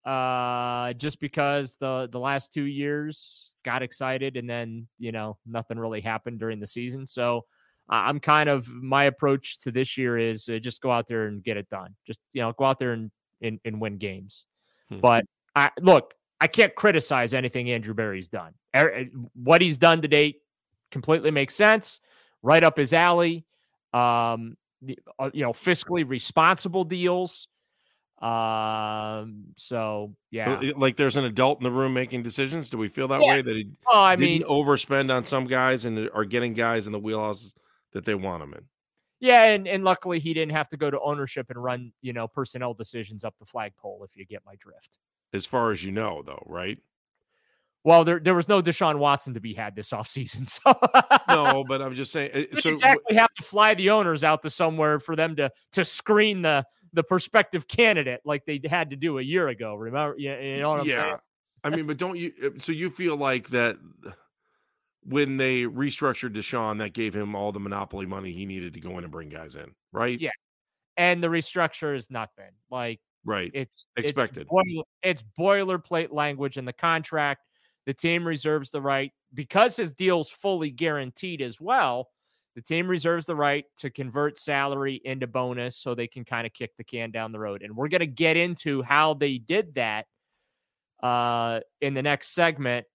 Uh, 0.05 0.93
just 0.93 1.19
because 1.19 1.77
the 1.77 2.09
the 2.11 2.19
last 2.19 2.51
two 2.51 2.63
years 2.63 3.51
got 3.63 3.81
excited 3.81 4.37
and 4.37 4.49
then 4.49 4.87
you 4.99 5.11
know 5.11 5.37
nothing 5.45 5.79
really 5.79 6.01
happened 6.01 6.39
during 6.39 6.59
the 6.59 6.67
season 6.67 7.05
so 7.05 7.45
i'm 7.89 8.19
kind 8.19 8.49
of 8.49 8.67
my 8.67 9.05
approach 9.05 9.59
to 9.61 9.71
this 9.71 9.97
year 9.97 10.17
is 10.17 10.49
uh, 10.49 10.59
just 10.59 10.81
go 10.81 10.91
out 10.91 11.07
there 11.07 11.27
and 11.27 11.43
get 11.43 11.57
it 11.57 11.69
done 11.69 11.95
just 12.05 12.19
you 12.33 12.41
know 12.41 12.51
go 12.57 12.65
out 12.65 12.79
there 12.79 12.93
and 12.93 13.09
and, 13.41 13.59
and 13.65 13.79
win 13.79 13.97
games 13.97 14.45
hmm. 14.89 14.99
but 14.99 15.23
i 15.55 15.69
look 15.81 16.13
i 16.41 16.47
can't 16.47 16.75
criticize 16.75 17.33
anything 17.33 17.71
andrew 17.71 17.93
berry's 17.93 18.27
done 18.27 18.53
er, 18.75 18.91
eh, 18.91 19.05
what 19.33 19.61
he's 19.61 19.77
done 19.77 20.01
to 20.01 20.07
date 20.07 20.41
completely 20.91 21.31
makes 21.31 21.55
sense 21.55 22.01
right 22.43 22.63
up 22.63 22.77
his 22.77 22.93
alley 22.93 23.45
um 23.93 24.55
the, 24.83 24.99
uh, 25.17 25.31
you 25.33 25.41
know 25.41 25.53
fiscally 25.53 26.07
responsible 26.07 26.83
deals 26.83 27.47
um. 28.23 29.47
So 29.57 30.15
yeah, 30.31 30.71
like 30.77 30.95
there's 30.95 31.17
an 31.17 31.25
adult 31.25 31.59
in 31.59 31.65
the 31.65 31.71
room 31.71 31.93
making 31.93 32.23
decisions. 32.23 32.69
Do 32.69 32.77
we 32.77 32.87
feel 32.87 33.09
that 33.09 33.21
yeah. 33.21 33.33
way 33.33 33.41
that 33.41 33.53
he 33.53 33.69
I 33.91 34.15
didn't 34.15 34.29
mean, 34.29 34.43
overspend 34.43 35.13
on 35.13 35.25
some 35.25 35.45
guys 35.45 35.83
and 35.83 36.09
are 36.13 36.23
getting 36.23 36.53
guys 36.53 36.87
in 36.87 36.93
the 36.93 36.99
wheelhouse 36.99 37.53
that 37.91 38.05
they 38.05 38.15
want 38.15 38.41
them 38.41 38.53
in? 38.53 38.63
Yeah, 39.19 39.43
and 39.47 39.67
and 39.67 39.83
luckily 39.83 40.19
he 40.19 40.33
didn't 40.33 40.53
have 40.53 40.69
to 40.69 40.77
go 40.77 40.89
to 40.89 40.99
ownership 41.01 41.49
and 41.49 41.61
run 41.61 41.91
you 42.01 42.13
know 42.13 42.29
personnel 42.29 42.73
decisions 42.73 43.25
up 43.25 43.35
the 43.39 43.45
flagpole. 43.45 44.05
If 44.05 44.15
you 44.15 44.25
get 44.25 44.41
my 44.45 44.55
drift. 44.55 44.99
As 45.33 45.45
far 45.45 45.71
as 45.71 45.83
you 45.83 45.91
know, 45.91 46.23
though, 46.25 46.43
right? 46.45 46.77
Well, 47.85 48.05
there 48.05 48.19
there 48.19 48.33
was 48.33 48.47
no 48.47 48.61
Deshaun 48.61 48.97
Watson 48.97 49.33
to 49.33 49.41
be 49.41 49.53
had 49.53 49.75
this 49.75 49.89
offseason. 49.91 50.47
So 50.63 50.73
no, 51.27 51.63
but 51.67 51.81
I'm 51.81 51.93
just 51.95 52.11
saying. 52.11 52.47
So 52.59 52.69
exactly 52.69 53.15
have 53.15 53.33
to 53.35 53.43
fly 53.43 53.73
the 53.73 53.89
owners 53.89 54.23
out 54.23 54.41
to 54.43 54.49
somewhere 54.49 54.99
for 54.99 55.15
them 55.15 55.35
to 55.35 55.51
to 55.73 55.83
screen 55.83 56.41
the 56.41 56.65
the 56.93 57.03
prospective 57.03 57.67
candidate 57.67 58.21
like 58.23 58.45
they 58.45 58.61
had 58.69 58.91
to 58.91 58.95
do 58.95 59.17
a 59.19 59.21
year 59.21 59.47
ago. 59.49 59.75
Remember, 59.75 60.15
you, 60.17 60.31
you 60.33 60.59
know 60.59 60.71
what 60.71 60.81
I'm 60.81 60.87
yeah. 60.87 60.93
saying? 60.93 61.17
I 61.63 61.69
mean, 61.69 61.87
but 61.87 61.97
don't 61.97 62.17
you? 62.17 62.31
Uh, 62.43 62.49
so 62.57 62.71
you 62.71 62.89
feel 62.89 63.17
like 63.17 63.49
that 63.49 63.77
when 65.05 65.37
they 65.37 65.63
restructured 65.63 66.35
Deshaun, 66.35 66.79
that 66.79 66.93
gave 66.93 67.15
him 67.15 67.35
all 67.35 67.51
the 67.51 67.59
monopoly 67.59 68.05
money 68.05 68.31
he 68.31 68.45
needed 68.45 68.73
to 68.73 68.79
go 68.79 68.97
in 68.97 69.03
and 69.03 69.11
bring 69.11 69.29
guys 69.29 69.55
in, 69.55 69.71
right? 69.91 70.19
Yeah, 70.19 70.31
and 70.97 71.23
the 71.23 71.27
restructure 71.27 71.95
is 71.95 72.09
nothing 72.09 72.51
like 72.69 72.99
right. 73.25 73.51
It's 73.53 73.87
expected. 73.97 74.43
It's, 74.43 74.49
boiler, 74.49 74.83
it's 75.01 75.23
boilerplate 75.37 76.11
language 76.11 76.57
in 76.57 76.65
the 76.65 76.73
contract. 76.73 77.41
The 77.85 77.93
team 77.93 78.25
reserves 78.25 78.71
the 78.71 78.81
right 78.81 79.11
because 79.33 79.75
his 79.75 79.93
deal's 79.93 80.29
fully 80.29 80.71
guaranteed 80.71 81.41
as 81.41 81.59
well 81.59 82.09
The 82.55 82.61
team 82.61 82.87
reserves 82.87 83.25
the 83.25 83.35
right 83.35 83.65
to 83.77 83.89
convert 83.89 84.37
salary 84.37 85.01
into 85.05 85.25
bonus 85.25 85.77
so 85.77 85.95
they 85.95 86.07
can 86.07 86.23
kind 86.23 86.45
of 86.45 86.53
kick 86.53 86.71
the 86.77 86.83
can 86.83 87.09
down 87.09 87.31
the 87.31 87.39
road. 87.39 87.63
And 87.63 87.75
we're 87.75 87.87
going 87.87 88.01
to 88.01 88.07
get 88.07 88.37
into 88.37 88.83
how 88.83 89.15
they 89.15 89.39
did 89.39 89.73
that 89.75 90.05
uh, 91.01 91.61
in 91.81 91.93
the 91.93 92.01
next 92.01 92.29
segment 92.29 92.85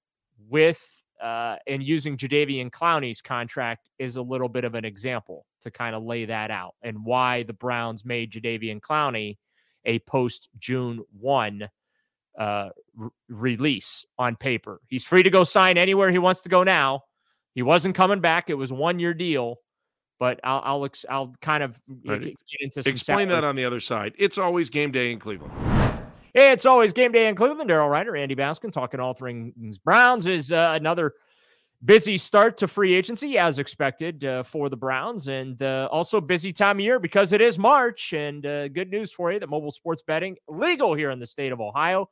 with 0.49 0.81
uh, 1.21 1.57
and 1.67 1.83
using 1.83 2.17
Jadeveon 2.17 2.71
Clowney's 2.71 3.21
contract 3.21 3.91
is 3.99 4.15
a 4.15 4.23
little 4.23 4.49
bit 4.49 4.63
of 4.63 4.77
an 4.77 4.85
example 4.85 5.45
to 5.63 5.71
kind 5.73 5.97
of 5.97 6.05
lay 6.05 6.25
that 6.25 6.53
out 6.53 6.77
and 6.83 7.05
why 7.05 7.43
the 7.43 7.53
Browns 7.53 8.05
made 8.05 8.31
Jadeveon 8.31 8.81
Clowney 8.81 9.37
a 9.85 9.99
post 10.01 10.49
June 10.61 11.01
1 11.19 11.69
uh, 12.39 12.71
r- 13.01 13.11
release 13.29 14.07
on 14.19 14.37
paper. 14.37 14.81
He's 14.89 15.05
free 15.05 15.23
to 15.23 15.31
go 15.31 15.45
sign 15.45 15.77
anywhere 15.77 16.11
he 16.11 16.19
wants 16.19 16.41
to 16.43 16.49
go 16.49 16.63
now. 16.63 17.03
He 17.55 17.63
wasn't 17.63 17.95
coming 17.95 18.21
back. 18.21 18.49
It 18.49 18.55
was 18.55 18.73
one 18.73 18.99
year 19.01 19.13
deal, 19.13 19.57
but 20.21 20.39
I'll 20.45 20.63
I'll, 20.65 20.85
ex- 20.85 21.05
I'll 21.11 21.35
kind 21.43 21.63
of 21.63 21.81
Right. 22.07 22.23
get 22.23 22.37
into 22.61 22.83
some 22.83 22.91
Explain 22.91 23.29
that 23.29 23.43
on 23.45 23.57
the 23.57 23.65
other 23.65 23.81
side. 23.81 24.15
It's 24.17 24.39
always 24.39 24.71
game 24.71 24.93
day 24.93 25.11
in 25.13 25.19
Cleveland. 25.19 25.53
It's 26.35 26.67
always 26.67 26.93
game 26.93 27.11
day 27.11 27.27
in 27.27 27.35
Cleveland. 27.35 27.69
Daryl 27.69 27.91
Ruiter, 27.91 28.15
Andy 28.17 28.37
Baskin, 28.37 28.71
talking 28.71 29.01
all 29.01 29.15
things 29.15 29.79
Browns 29.79 30.27
is 30.27 30.53
uh, 30.53 30.73
another 30.79 31.15
busy 31.85 32.17
start 32.17 32.57
to 32.59 32.69
free 32.69 32.95
agency 32.95 33.39
as 33.39 33.59
expected 33.59 34.25
uh, 34.25 34.43
for 34.43 34.69
the 34.69 34.77
Browns, 34.77 35.29
and 35.29 35.61
uh, 35.63 35.89
also 35.91 36.21
busy 36.21 36.53
time 36.53 36.77
of 36.77 36.81
year 36.81 37.01
because 37.01 37.33
it 37.33 37.41
is 37.41 37.59
March. 37.59 38.13
And 38.13 38.45
uh, 38.47 38.69
good 38.69 38.91
news 38.91 39.11
for 39.13 39.33
you 39.33 39.41
that 39.41 39.49
mobile 39.49 39.71
sports 39.73 40.03
betting 40.07 40.37
legal 40.49 40.95
here 40.95 41.11
in 41.11 41.19
the 41.19 41.27
state 41.27 41.51
of 41.51 41.61
Ohio. 41.61 42.09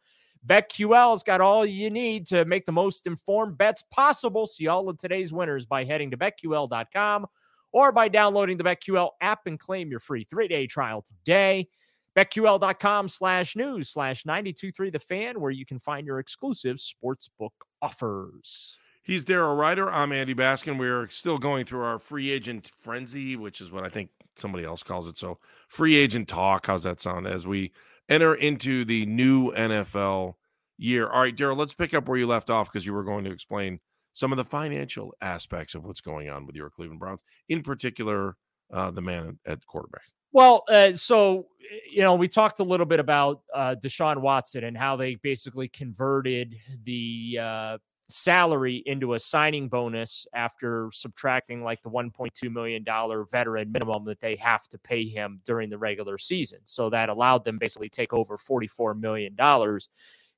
BetQL's 0.47 1.23
got 1.23 1.41
all 1.41 1.67
you 1.67 1.91
need 1.91 2.27
to 2.27 2.45
make 2.45 2.67
the 2.67 2.73
most 2.73 3.07
informed 3.07 3.59
bets 3.59 3.83
possible. 3.91 4.47
See 4.47 4.69
all 4.69 4.89
of 4.89 4.99
today's 4.99 5.33
winners 5.33 5.67
by 5.67 5.85
heading 5.85 6.11
to 6.13 6.17
betql.com 6.17 7.27
or 7.73 7.93
by 7.93 8.09
downloading 8.09 8.57
the 8.57 8.65
BetQL 8.65 9.11
app 9.21 9.41
and 9.47 9.59
claim 9.59 9.91
your 9.91 10.01
free 10.01 10.25
three-day 10.25 10.67
trial 10.67 11.03
today. 11.03 11.69
BetQL.com 12.17 13.09
slash 13.09 13.57
news 13.57 13.91
slash 13.91 14.25
923 14.25 14.91
The 14.91 14.99
Fan, 14.99 15.41
where 15.41 15.51
you 15.51 15.67
can 15.67 15.79
find 15.79 16.07
your 16.07 16.19
exclusive 16.19 16.77
sportsbook 16.77 17.51
offers. 17.83 18.79
He's 19.03 19.25
Daryl 19.25 19.57
Ruiter. 19.57 19.93
I'm 19.93 20.13
Andy 20.13 20.35
Baskin. 20.35 20.79
We're 20.79 21.09
still 21.09 21.39
going 21.39 21.67
through 21.67 21.83
our 21.83 21.99
free 21.99 22.31
agent 22.31 22.71
frenzy, 22.81 23.37
which 23.37 23.61
is 23.61 23.71
what 23.71 23.85
I 23.85 23.89
think 23.89 24.11
somebody 24.35 24.65
else 24.65 24.83
calls 24.83 25.07
it. 25.09 25.19
So, 25.19 25.39
free 25.69 25.95
agent 25.95 26.27
talk. 26.27 26.67
How's 26.67 26.83
that 26.85 27.01
sound? 27.01 27.27
As 27.27 27.47
we 27.47 27.71
enter 28.09 28.35
into 28.35 28.85
the 28.85 29.07
new 29.07 29.53
NFL 29.53 30.35
year. 30.79 31.09
All 31.09 31.23
right, 31.23 31.37
Daryl, 31.37 31.57
let's 31.57 31.75
pick 31.75 31.95
up 31.95 32.09
where 32.09 32.19
you 32.19 32.27
left 32.27 32.51
off 32.51 32.71
because 32.71 32.87
you 32.87 32.93
were 32.93 33.05
going 33.05 33.25
to 33.25 33.33
explain 33.33 33.81
some 34.13 34.33
of 34.33 34.39
the 34.39 34.45
financial 34.45 35.15
aspects 35.21 35.75
of 35.75 35.85
what's 35.85 36.01
going 36.01 36.31
on 36.31 36.47
with 36.47 36.57
your 36.57 36.71
Cleveland 36.71 37.01
Browns, 37.01 37.23
in 37.49 37.63
particular, 37.63 38.37
uh, 38.73 38.91
the 38.91 39.03
man 39.03 39.39
at 39.47 39.65
quarterback. 39.67 40.05
Well, 40.33 40.65
uh, 40.69 40.93
so 40.93 41.47
you 41.91 42.03
know, 42.03 42.15
we 42.15 42.29
talked 42.29 42.61
a 42.61 42.65
little 42.65 42.87
bit 42.87 43.01
about 43.01 43.43
uh, 43.55 43.75
Deshaun 43.83 44.19
Watson 44.21 44.65
and 44.65 44.77
how 44.77 44.97
they 44.97 45.17
basically 45.17 45.69
converted 45.69 46.57
the 46.85 47.39
uh, 47.41 47.79
salary 48.09 48.83
into 48.87 49.15
a 49.15 49.19
signing 49.19 49.69
bonus 49.69 50.27
after 50.35 50.89
subtracting 50.93 51.63
like 51.63 51.83
the 51.83 51.91
1.2 51.91 52.53
million 52.53 52.85
dollar 52.85 53.25
veteran 53.25 53.73
minimum 53.73 54.05
that 54.05 54.21
they 54.21 54.37
have 54.37 54.69
to 54.69 54.79
pay 54.79 55.07
him 55.07 55.41
during 55.45 55.69
the 55.69 55.79
regular 55.79 56.17
season. 56.19 56.59
So 56.65 56.89
that 56.91 57.09
allowed 57.09 57.45
them 57.45 57.59
basically 57.59 57.89
take 57.89 58.13
over 58.13 58.39
44 58.39 58.95
million 58.95 59.35
dollars 59.35 59.89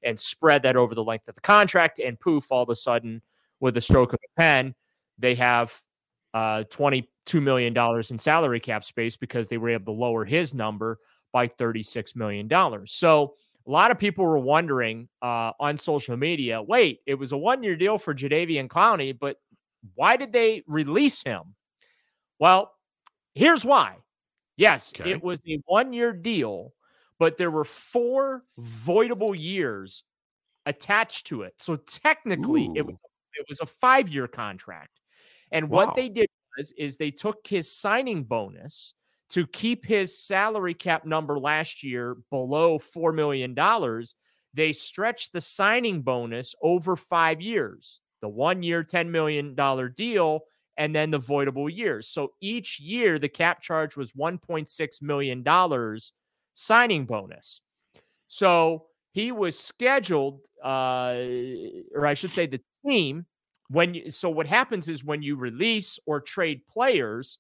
and 0.03 0.19
spread 0.19 0.63
that 0.63 0.77
over 0.77 0.95
the 0.95 1.05
length 1.05 1.29
of 1.29 1.35
the 1.35 1.41
contract. 1.41 1.99
And 1.99 2.19
poof, 2.19 2.51
all 2.51 2.63
of 2.63 2.69
a 2.71 2.77
sudden, 2.77 3.21
with 3.61 3.77
a 3.77 3.81
stroke 3.81 4.13
of 4.13 4.21
a 4.25 4.41
pen, 4.41 4.75
they 5.19 5.35
have 5.35 5.77
uh, 6.33 6.63
$22 6.71 7.05
million 7.43 7.77
in 7.77 8.19
salary 8.19 8.61
cap 8.61 8.85
space 8.85 9.17
because 9.17 9.49
they 9.49 9.59
were 9.59 9.71
able 9.71 9.93
to 9.93 9.99
lower 9.99 10.25
his 10.25 10.55
number 10.55 10.99
by 11.33 11.49
$36 11.49 12.17
million. 12.17 12.49
So 12.87 13.35
a 13.69 13.71
lot 13.71 13.91
of 13.91 13.99
people 13.99 14.25
were 14.25 14.39
wondering 14.39 15.09
uh, 15.21 15.53
on 15.61 15.77
social 15.77 16.17
media 16.17 16.63
wait, 16.63 17.01
it 17.07 17.15
was 17.15 17.33
a 17.33 17.37
one 17.37 17.63
year 17.63 17.77
deal 17.77 17.99
for 17.99 18.15
Jadeveon 18.15 18.69
Clowney, 18.69 19.17
but 19.19 19.37
why 19.95 20.17
did 20.17 20.33
they 20.33 20.65
release 20.67 21.23
him? 21.23 21.55
Well, 22.39 22.73
here's 23.35 23.65
why. 23.65 23.97
Yes, 24.57 24.93
Okay. 24.99 25.11
it 25.13 25.23
was 25.23 25.43
a 25.49 25.61
one 25.67 25.93
year 25.93 26.13
deal, 26.13 26.73
but 27.19 27.37
there 27.37 27.51
were 27.51 27.65
four 27.65 28.45
voidable 28.61 29.35
years 29.39 30.03
attached 30.67 31.27
to 31.29 31.43
it. 31.43 31.55
So 31.59 31.77
technically, 31.77 32.71
it 32.75 32.85
was 32.85 32.97
it 33.35 33.47
was 33.49 33.61
a 33.61 33.67
five 33.67 34.09
year 34.09 34.27
contract. 34.27 35.01
And 35.53 35.71
what 35.71 35.95
they 35.95 36.09
did 36.09 36.29
was 36.57 36.73
is 36.73 36.97
they 36.97 37.11
took 37.11 37.47
his 37.47 37.71
signing 37.71 38.25
bonus 38.25 38.95
to 39.31 39.47
keep 39.47 39.85
his 39.85 40.19
salary 40.19 40.75
cap 40.75 41.05
number 41.05 41.39
last 41.39 41.83
year 41.83 42.17
below 42.31 42.79
four 42.79 43.13
million 43.13 43.55
dollars. 43.55 44.15
They 44.55 44.73
stretched 44.73 45.33
the 45.33 45.41
signing 45.41 46.03
bonus 46.03 46.55
over 46.63 46.97
five 46.97 47.41
years, 47.41 48.01
the 48.23 48.29
one 48.29 48.63
year, 48.63 48.83
$10 48.83 49.09
million 49.09 49.55
deal, 49.95 50.41
and 50.79 50.95
then 50.95 51.11
the 51.11 51.19
voidable 51.19 51.75
years. 51.75 52.09
So 52.09 52.33
each 52.41 52.81
year, 52.81 53.19
the 53.19 53.29
cap 53.29 53.61
charge 53.61 53.97
was 53.97 54.13
$1.6 54.13 55.03
million 55.03 55.45
signing 56.55 57.05
bonus. 57.05 57.61
So 58.27 58.87
he 59.13 59.33
was 59.33 59.59
scheduled, 59.59 60.41
uh, 60.65 61.15
or 61.95 62.07
I 62.07 62.15
should 62.15 62.31
say, 62.31 62.47
the 62.47 62.61
team. 62.87 63.27
When 63.71 63.95
you, 63.95 64.11
so 64.11 64.31
what 64.31 64.47
happens 64.47 64.89
is 64.89 65.05
when 65.05 65.21
you 65.23 65.37
release 65.37 65.99
or 66.07 66.21
trade 66.21 66.63
players, 66.73 67.39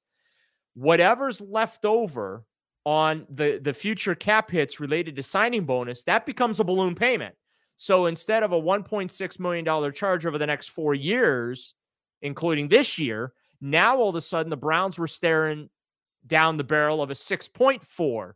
whatever's 0.78 1.40
left 1.40 1.84
over 1.84 2.44
on 2.84 3.26
the 3.30 3.60
the 3.62 3.72
future 3.72 4.14
cap 4.14 4.50
hits 4.50 4.80
related 4.80 5.16
to 5.16 5.22
signing 5.22 5.64
bonus, 5.64 6.04
that 6.04 6.24
becomes 6.24 6.60
a 6.60 6.64
balloon 6.64 6.94
payment. 6.94 7.34
So 7.76 8.06
instead 8.06 8.42
of 8.42 8.52
a 8.52 8.60
1.6 8.60 9.40
million 9.40 9.64
dollar 9.64 9.92
charge 9.92 10.24
over 10.24 10.38
the 10.38 10.46
next 10.46 10.68
4 10.68 10.94
years, 10.94 11.74
including 12.22 12.68
this 12.68 12.98
year, 12.98 13.32
now 13.60 13.98
all 13.98 14.08
of 14.10 14.14
a 14.14 14.20
sudden 14.20 14.50
the 14.50 14.56
Browns 14.56 14.98
were 14.98 15.06
staring 15.06 15.68
down 16.26 16.56
the 16.56 16.64
barrel 16.64 17.02
of 17.02 17.10
a 17.10 17.14
6.4 17.14 18.32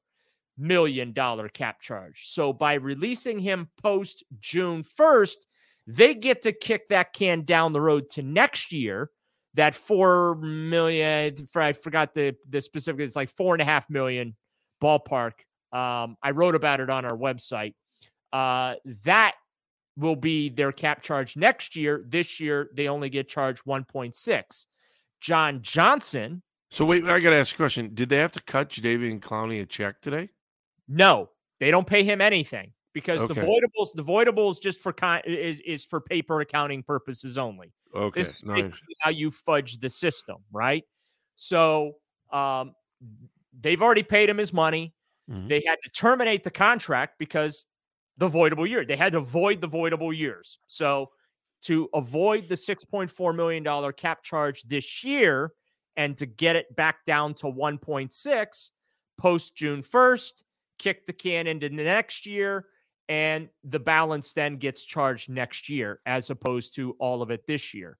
million 0.59 1.13
dollar 1.13 1.49
cap 1.49 1.81
charge. 1.81 2.29
So 2.29 2.53
by 2.53 2.75
releasing 2.75 3.39
him 3.39 3.69
post 3.81 4.25
June 4.41 4.83
1st, 4.83 5.47
they 5.87 6.15
get 6.15 6.43
to 6.43 6.53
kick 6.53 6.89
that 6.89 7.13
can 7.13 7.43
down 7.43 7.73
the 7.73 7.81
road 7.81 8.11
to 8.11 8.23
next 8.23 8.73
year. 8.73 9.11
That 9.55 9.75
four 9.75 10.37
million, 10.37 11.47
for 11.53 11.61
I 11.61 11.73
forgot 11.73 12.15
the 12.15 12.35
the 12.49 12.61
specific. 12.61 13.01
It's 13.03 13.17
like 13.17 13.29
four 13.29 13.55
and 13.55 13.61
a 13.61 13.65
half 13.67 13.91
million 13.91 14.35
ballpark. 14.83 15.33
Um, 15.73 16.17
I 16.23 16.31
wrote 16.33 16.55
about 16.55 16.81
it 16.81 16.91
on 16.91 17.05
our 17.05 17.17
website. 17.17 17.75
Uh, 18.33 18.75
that 19.05 19.35
will 19.97 20.17
be 20.17 20.49
their 20.49 20.73
cap 20.73 21.03
charge 21.03 21.37
next 21.37 21.77
year. 21.77 22.05
This 22.07 22.41
year 22.41 22.71
they 22.75 22.89
only 22.89 23.11
get 23.11 23.29
charged 23.29 23.65
1.6. 23.65 24.67
John 25.21 25.61
Johnson, 25.63 26.43
So, 26.71 26.85
wait, 26.85 27.05
I 27.05 27.21
got 27.21 27.31
to 27.31 27.37
ask 27.37 27.55
a 27.55 27.57
question. 27.57 27.91
Did 27.95 28.09
they 28.09 28.17
have 28.17 28.33
to 28.33 28.43
cut 28.43 28.71
Jadeveon 28.71 29.21
Clowney 29.21 29.61
a 29.61 29.67
check 29.67 30.01
today? 30.01 30.31
No, 30.89 31.31
they 31.61 31.71
don't 31.71 31.87
pay 31.87 32.03
him 32.03 32.21
anything 32.21 32.73
because 32.93 33.27
the 33.29 33.35
voidables, 33.35 33.93
the 33.95 34.03
voidables, 34.03 34.61
just 34.61 34.81
for 34.81 34.93
con- 34.93 35.23
is 35.25 35.61
is 35.61 35.85
for 35.85 36.01
paper 36.01 36.41
accounting 36.41 36.83
purposes 36.83 37.39
only. 37.39 37.73
Okay. 37.95 38.21
This 38.21 38.33
is 38.35 38.43
basically 38.43 38.97
how 39.01 39.11
you 39.11 39.31
fudge 39.31 39.79
the 39.79 39.91
system, 39.91 40.37
right? 40.53 40.85
So 41.37 41.97
um, 42.33 42.75
they've 43.61 43.81
already 43.83 44.03
paid 44.03 44.29
him 44.29 44.39
his 44.39 44.53
money. 44.53 44.95
Mhm. 45.31 45.49
They 45.49 45.63
had 45.67 45.77
to 45.85 45.91
terminate 45.91 46.45
the 46.45 46.51
contract 46.51 47.19
because 47.19 47.67
the 48.19 48.29
voidable 48.29 48.69
year. 48.69 48.85
They 48.85 48.97
had 48.97 49.13
to 49.13 49.21
void 49.21 49.61
the 49.61 49.69
voidable 49.69 50.17
years. 50.17 50.59
So 50.67 51.11
to 51.63 51.89
avoid 51.95 52.49
the 52.49 52.57
$6.4 52.57 53.35
million 53.35 53.93
cap 53.93 54.23
charge 54.23 54.63
this 54.65 55.05
year 55.05 55.53
and 55.97 56.17
to 56.19 56.27
get 56.27 56.57
it 56.57 56.75
back 56.77 57.05
down 57.05 57.35
to 57.35 57.47
1.6 57.47 58.71
post 59.19 59.55
June 59.55 59.83
1st, 59.83 60.45
kick 60.79 61.07
the 61.07 61.13
can 61.13 61.47
into 61.47 61.69
the 61.69 61.77
next 61.77 62.27
year, 62.27 62.67
and 63.12 63.50
the 63.62 63.78
balance 63.78 64.33
then 64.33 64.57
gets 64.57 64.83
charged 64.83 65.28
next 65.28 65.69
year 65.69 66.00
as 66.07 66.31
opposed 66.31 66.75
to 66.75 66.97
all 66.99 67.21
of 67.21 67.31
it 67.31 67.47
this 67.47 67.75
year. 67.75 67.99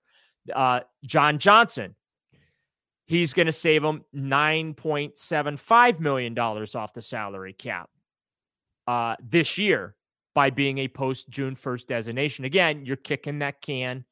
Uh, 0.55 0.81
John 1.05 1.39
Johnson, 1.39 1.95
he's 3.05 3.35
going 3.35 3.45
to 3.45 3.53
save 3.53 3.85
him 3.85 4.07
$9.75 4.17 6.01
million 6.01 6.39
off 6.39 6.95
the 6.95 7.03
salary 7.03 7.53
cap 7.53 7.91
uh, 8.87 9.17
this 9.23 9.59
year 9.59 9.97
by 10.35 10.49
being 10.49 10.79
a 10.79 10.89
post 10.89 11.29
June 11.29 11.57
1st 11.57 11.89
designation. 11.89 12.47
Again, 12.47 12.87
you're 12.87 12.97
kicking 12.97 13.41
that 13.41 13.61
can 13.61 14.07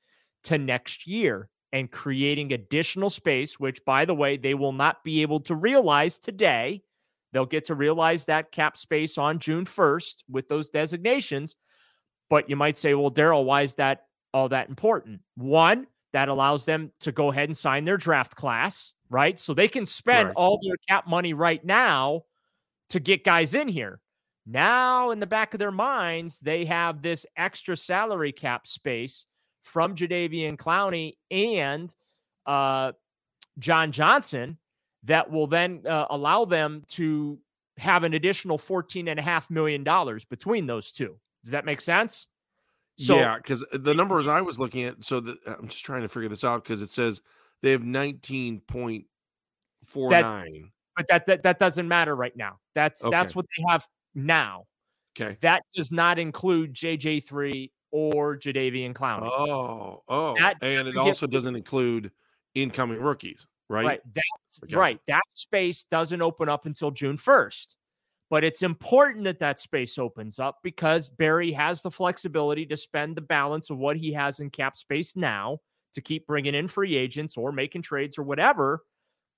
to 0.45 0.59
next 0.59 1.07
year 1.07 1.49
and 1.73 1.91
creating 1.91 2.53
additional 2.53 3.09
space, 3.09 3.59
which, 3.59 3.83
by 3.87 4.05
the 4.05 4.15
way, 4.15 4.37
they 4.37 4.53
will 4.53 4.73
not 4.73 5.03
be 5.03 5.23
able 5.23 5.41
to 5.41 5.55
realize 5.55 6.19
today. 6.19 6.83
They'll 7.33 7.47
get 7.47 7.67
to 7.67 7.75
realize 7.75 8.25
that 8.27 8.53
cap 8.53 8.77
space 8.77 9.19
on 9.19 9.39
June 9.39 9.65
1st 9.65 10.25
with 10.29 10.49
those 10.49 10.69
designations. 10.69 11.57
But 12.29 12.49
you 12.51 12.57
might 12.57 12.77
say, 12.77 12.95
well, 12.95 13.11
Daryl, 13.11 13.45
why 13.45 13.63
is 13.63 13.75
that 13.77 14.07
all 14.33 14.49
that 14.49 14.69
important? 14.69 15.21
One, 15.37 15.87
that 16.13 16.29
allows 16.29 16.65
them 16.65 16.91
to 17.01 17.13
go 17.13 17.31
ahead 17.31 17.49
and 17.49 17.57
sign 17.57 17.85
their 17.85 17.97
draft 17.97 18.35
class 18.35 18.93
right? 19.11 19.39
So 19.39 19.53
they 19.53 19.69
can 19.69 19.85
spend 19.85 20.27
Correct. 20.27 20.37
all 20.37 20.61
their 20.65 20.77
cap 20.89 21.07
money 21.07 21.35
right 21.35 21.63
now 21.63 22.23
to 22.91 23.01
get 23.01 23.25
guys 23.25 23.55
in 23.55 23.69
here. 23.69 24.01
Now, 24.47 25.11
in 25.11 25.21
the 25.21 25.27
back 25.27 25.53
of 25.53 25.61
their 25.61 25.73
minds, 25.73 26.41
they 26.41 26.65
have 26.65 27.03
this 27.03 27.27
extra 27.37 27.77
salary 27.77 28.33
cap 28.33 28.67
space 28.67 29.27
from 29.63 29.95
Jadeveon 29.95 30.57
Clowney 30.57 31.15
and 31.31 31.95
uh, 32.47 32.93
John 33.59 33.93
Johnson 33.93 34.57
that 35.05 35.31
will 35.31 35.47
then 35.47 35.83
uh, 35.89 36.07
allow 36.11 36.45
them 36.45 36.83
to 36.89 37.39
have 37.79 38.05
an 38.05 38.15
additional 38.15 38.59
$14.5 38.59 39.51
million 39.51 39.85
between 40.29 40.67
those 40.67 40.93
two. 40.93 41.17
Does 41.43 41.53
that 41.53 41.65
make 41.65 41.81
sense? 41.81 42.27
So, 42.99 43.17
yeah, 43.17 43.37
because 43.37 43.65
the 43.73 43.95
numbers 43.95 44.27
I 44.27 44.43
was 44.43 44.59
looking 44.59 44.83
at, 44.85 45.03
so 45.03 45.21
the, 45.21 45.37
I'm 45.47 45.69
just 45.69 45.87
trying 45.87 46.03
to 46.03 46.09
figure 46.09 46.29
this 46.29 46.45
out 46.45 46.63
because 46.65 46.83
it 46.83 46.91
says 46.91 47.23
they 47.63 47.71
have 47.71 47.81
19.49. 47.81 49.05
But 50.97 51.07
that, 51.09 51.25
that 51.27 51.43
that 51.45 51.59
doesn't 51.59 51.89
matter 51.89 52.15
right 52.15 52.37
now. 52.37 52.59
That's 52.75 53.03
okay. 53.03 53.11
that's 53.11 53.35
what 53.35 53.47
they 53.57 53.65
have 53.71 53.87
now. 54.15 54.67
Okay. 55.19 55.39
That 55.41 55.63
does 55.75 55.91
not 55.91 56.19
include 56.19 56.75
JJ3 56.75 57.71
or 57.91 58.37
Jadeveon 58.37 58.93
Clowney. 58.93 59.31
Oh, 59.31 60.03
oh. 60.09 60.35
That, 60.39 60.57
and 60.63 60.87
it 60.87 60.97
also 60.99 61.27
doesn't 61.27 61.57
include 61.57 62.11
incoming 62.55 63.01
rookies, 63.01 63.47
right? 63.71 63.87
Right. 63.87 64.01
That's 64.15 64.75
right. 64.75 65.01
That 65.09 65.23
space 65.31 65.85
doesn't 65.91 66.21
open 66.21 66.49
up 66.49 66.67
until 66.67 66.91
June 66.91 67.17
1st. 67.17 67.77
But 68.29 68.45
it's 68.45 68.63
important 68.63 69.25
that 69.25 69.41
that 69.41 69.59
space 69.59 69.99
opens 69.99 70.39
up 70.39 70.59
because 70.63 71.09
Berry 71.09 71.51
has 71.53 71.83
the 71.83 71.91
flexibility 71.91 72.65
to 72.67 72.77
spend 72.77 73.17
the 73.17 73.23
balance 73.23 73.71
of 73.71 73.79
what 73.79 73.97
he 73.97 74.13
has 74.13 74.39
in 74.39 74.51
cap 74.51 74.77
space 74.77 75.17
now 75.17 75.59
to 75.95 76.01
keep 76.01 76.29
bringing 76.29 76.55
in 76.55 76.69
free 76.69 76.97
agents 76.97 77.37
or 77.37 77.51
making 77.51 77.83
trades 77.83 78.19
or 78.19 78.23
whatever. 78.23 78.85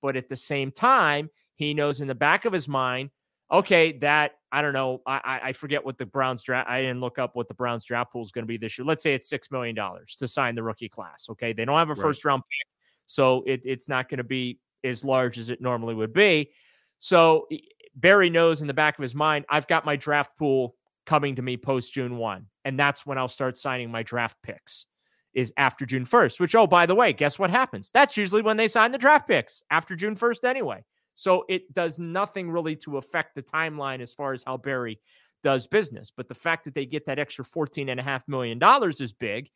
But 0.03 0.15
at 0.15 0.29
the 0.29 0.35
same 0.35 0.71
time, 0.71 1.31
he 1.55 1.73
knows 1.73 2.01
in 2.01 2.07
the 2.07 2.13
back 2.13 2.45
of 2.45 2.53
his 2.53 2.67
mind, 2.67 3.09
okay, 3.51 3.97
that 3.99 4.33
I 4.51 4.61
don't 4.61 4.73
know, 4.73 5.01
I 5.07 5.39
I 5.43 5.53
forget 5.53 5.83
what 5.83 5.97
the 5.97 6.05
Browns 6.05 6.43
draft. 6.43 6.69
I 6.69 6.81
didn't 6.81 6.99
look 6.99 7.17
up 7.17 7.35
what 7.35 7.47
the 7.47 7.55
Browns 7.55 7.85
draft 7.85 8.11
pool 8.11 8.21
is 8.21 8.31
going 8.31 8.43
to 8.43 8.47
be 8.47 8.57
this 8.57 8.77
year. 8.77 8.85
Let's 8.85 9.01
say 9.01 9.15
it's 9.15 9.27
six 9.27 9.49
million 9.49 9.75
dollars 9.75 10.17
to 10.17 10.27
sign 10.27 10.53
the 10.53 10.61
rookie 10.61 10.89
class. 10.89 11.27
Okay, 11.31 11.53
they 11.53 11.65
don't 11.65 11.79
have 11.79 11.89
a 11.89 11.95
first 11.95 12.23
round 12.25 12.43
pick, 12.43 12.72
so 13.05 13.43
it, 13.45 13.61
it's 13.65 13.89
not 13.89 14.09
going 14.09 14.17
to 14.17 14.23
be 14.23 14.59
as 14.83 15.03
large 15.03 15.37
as 15.37 15.49
it 15.49 15.61
normally 15.61 15.95
would 15.95 16.13
be. 16.13 16.51
So 16.99 17.47
Berry 17.95 18.29
knows 18.29 18.61
in 18.61 18.67
the 18.67 18.73
back 18.73 18.97
of 18.97 19.01
his 19.01 19.15
mind, 19.15 19.45
I've 19.49 19.67
got 19.67 19.85
my 19.85 19.95
draft 19.95 20.37
pool 20.37 20.75
coming 21.05 21.35
to 21.35 21.41
me 21.41 21.57
post 21.57 21.93
June 21.93 22.17
1. 22.17 22.45
And 22.65 22.79
that's 22.79 23.05
when 23.05 23.17
I'll 23.17 23.27
start 23.27 23.57
signing 23.57 23.91
my 23.91 24.03
draft 24.03 24.37
picks, 24.41 24.85
is 25.33 25.53
after 25.57 25.85
June 25.85 26.05
1st, 26.05 26.39
which, 26.39 26.55
oh, 26.55 26.67
by 26.67 26.85
the 26.85 26.95
way, 26.95 27.13
guess 27.13 27.37
what 27.37 27.49
happens? 27.49 27.91
That's 27.93 28.17
usually 28.17 28.41
when 28.41 28.57
they 28.57 28.67
sign 28.67 28.91
the 28.91 28.97
draft 28.97 29.27
picks 29.27 29.61
after 29.69 29.95
June 29.95 30.15
1st 30.15 30.43
anyway. 30.43 30.83
So 31.15 31.45
it 31.49 31.71
does 31.73 31.99
nothing 31.99 32.49
really 32.49 32.75
to 32.77 32.97
affect 32.97 33.35
the 33.35 33.43
timeline 33.43 34.01
as 34.01 34.13
far 34.13 34.33
as 34.33 34.43
how 34.43 34.57
Berry 34.57 34.99
does 35.43 35.67
business. 35.67 36.11
But 36.15 36.27
the 36.27 36.33
fact 36.33 36.63
that 36.65 36.73
they 36.73 36.85
get 36.85 37.05
that 37.05 37.19
extra 37.19 37.45
$14.5 37.45 38.21
million 38.27 38.59
is 38.99 39.13
big. 39.13 39.49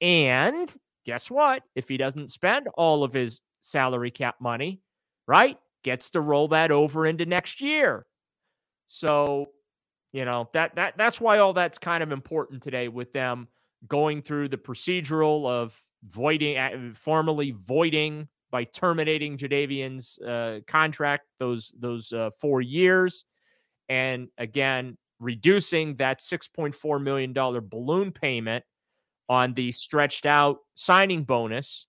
And 0.00 0.74
guess 1.04 1.30
what? 1.30 1.62
If 1.74 1.88
he 1.88 1.96
doesn't 1.96 2.30
spend 2.30 2.68
all 2.74 3.04
of 3.04 3.12
his 3.12 3.40
salary 3.60 4.10
cap 4.10 4.36
money, 4.40 4.80
right? 5.26 5.58
gets 5.82 6.10
to 6.10 6.20
roll 6.20 6.48
that 6.48 6.70
over 6.70 7.06
into 7.06 7.26
next 7.26 7.60
year. 7.60 8.06
So, 8.86 9.46
you 10.12 10.24
know, 10.24 10.48
that 10.52 10.74
that 10.76 10.94
that's 10.96 11.20
why 11.20 11.38
all 11.38 11.52
that's 11.52 11.78
kind 11.78 12.02
of 12.02 12.12
important 12.12 12.62
today 12.62 12.88
with 12.88 13.12
them 13.12 13.48
going 13.88 14.22
through 14.22 14.48
the 14.48 14.56
procedural 14.56 15.48
of 15.48 15.80
voiding 16.04 16.94
formally 16.94 17.52
voiding 17.52 18.28
by 18.50 18.64
terminating 18.64 19.38
Jadeveon's 19.38 20.18
uh, 20.18 20.60
contract 20.66 21.24
those 21.38 21.74
those 21.78 22.12
uh, 22.12 22.30
4 22.40 22.60
years 22.60 23.24
and 23.88 24.28
again 24.38 24.98
reducing 25.20 25.96
that 25.96 26.20
6.4 26.20 27.02
million 27.02 27.32
dollar 27.32 27.60
balloon 27.60 28.10
payment 28.10 28.64
on 29.28 29.54
the 29.54 29.72
stretched 29.72 30.26
out 30.26 30.58
signing 30.74 31.24
bonus 31.24 31.86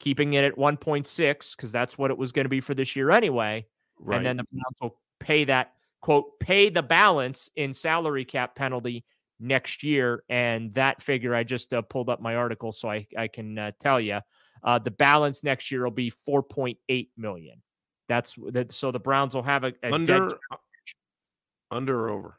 keeping 0.00 0.34
it 0.34 0.44
at 0.44 0.56
1.6 0.56 1.56
because 1.56 1.72
that's 1.72 1.98
what 1.98 2.10
it 2.10 2.18
was 2.18 2.32
going 2.32 2.44
to 2.44 2.50
be 2.50 2.60
for 2.60 2.74
this 2.74 2.94
year 2.94 3.10
anyway. 3.10 3.66
Right. 3.98 4.18
And 4.18 4.26
then 4.26 4.36
the 4.36 4.44
Browns 4.44 4.76
will 4.80 5.00
pay 5.18 5.44
that 5.44 5.72
quote 6.00 6.38
pay 6.38 6.70
the 6.70 6.82
balance 6.82 7.50
in 7.56 7.72
salary 7.72 8.24
cap 8.24 8.54
penalty 8.54 9.04
next 9.40 9.82
year. 9.82 10.22
And 10.28 10.72
that 10.74 11.02
figure 11.02 11.34
I 11.34 11.42
just 11.44 11.74
uh, 11.74 11.82
pulled 11.82 12.08
up 12.08 12.20
my 12.20 12.36
article 12.36 12.72
so 12.72 12.90
I 12.90 13.06
I 13.16 13.28
can 13.28 13.58
uh, 13.58 13.72
tell 13.80 14.00
you 14.00 14.20
uh, 14.62 14.78
the 14.78 14.90
balance 14.90 15.42
next 15.42 15.70
year 15.70 15.84
will 15.84 15.90
be 15.90 16.10
4.8 16.10 17.08
million. 17.16 17.62
That's 18.08 18.36
that. 18.52 18.72
So 18.72 18.90
the 18.90 19.00
Browns 19.00 19.34
will 19.34 19.42
have 19.42 19.64
a, 19.64 19.72
a 19.82 19.92
under 19.92 20.28
uh, 20.28 20.56
under 21.70 22.06
or 22.06 22.10
over. 22.10 22.37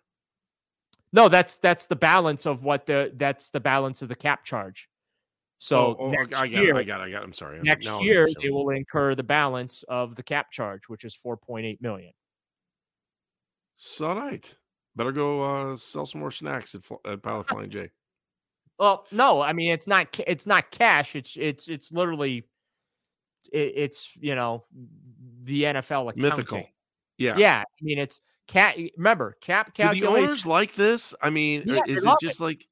No, 1.11 1.27
that's 1.27 1.57
that's 1.57 1.87
the 1.87 1.95
balance 1.95 2.45
of 2.45 2.63
what 2.63 2.85
the 2.85 3.11
that's 3.15 3.49
the 3.49 3.59
balance 3.59 4.01
of 4.01 4.09
the 4.09 4.15
cap 4.15 4.45
charge. 4.45 4.87
So 5.59 5.77
oh, 5.77 5.97
oh, 5.99 6.11
next 6.11 6.37
I 6.37 6.47
got 6.47 6.61
year, 6.61 6.75
it, 6.75 6.79
I 6.79 6.83
got 6.83 7.01
it, 7.01 7.05
I 7.05 7.11
got 7.11 7.21
it. 7.21 7.25
I'm 7.25 7.33
sorry. 7.33 7.59
Next 7.61 7.85
no, 7.85 7.99
year 7.99 8.29
they 8.41 8.49
will 8.49 8.69
incur 8.69 9.13
the 9.15 9.23
balance 9.23 9.83
of 9.89 10.15
the 10.15 10.23
cap 10.23 10.51
charge, 10.51 10.87
which 10.87 11.03
is 11.03 11.17
4.8 11.25 11.81
million. 11.81 12.13
So 13.75 14.07
all 14.07 14.15
right. 14.15 14.55
Better 14.95 15.11
go 15.11 15.41
uh, 15.41 15.75
sell 15.75 16.05
some 16.05 16.21
more 16.21 16.31
snacks 16.31 16.75
at, 16.75 16.81
at 17.05 17.21
Pilot 17.21 17.47
Flying 17.49 17.69
J. 17.69 17.89
Well, 18.77 19.05
no, 19.11 19.41
I 19.41 19.51
mean 19.51 19.71
it's 19.71 19.87
not 19.87 20.07
it's 20.25 20.47
not 20.47 20.71
cash. 20.71 21.15
It's 21.15 21.35
it's 21.35 21.67
it's 21.67 21.91
literally 21.91 22.45
it, 23.51 23.73
it's 23.75 24.17
you 24.19 24.35
know 24.35 24.63
the 25.43 25.63
NFL 25.63 26.11
accounting. 26.11 26.21
mythical. 26.21 26.63
Yeah, 27.17 27.35
yeah. 27.37 27.59
I 27.59 27.83
mean 27.83 27.99
it's 27.99 28.21
cat. 28.49 28.75
Remember 28.97 29.37
cap. 29.39 29.73
Do 29.75 29.89
the 29.91 30.05
owners 30.05 30.45
like 30.45 30.75
this? 30.75 31.15
I 31.21 31.29
mean, 31.29 31.63
yeah, 31.65 31.79
uh, 31.79 31.83
is 31.87 32.05
it 32.05 32.15
just 32.21 32.41
it. 32.41 32.43
like? 32.43 32.67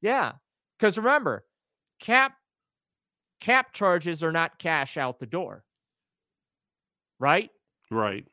Yeah, 0.00 0.32
because 0.78 0.96
remember 0.96 1.44
cap 1.98 2.34
cap 3.40 3.72
charges 3.72 4.22
are 4.22 4.32
not 4.32 4.58
cash 4.58 4.96
out 4.96 5.18
the 5.18 5.26
door. 5.26 5.64
Right? 7.18 7.50
Right. 7.90 8.24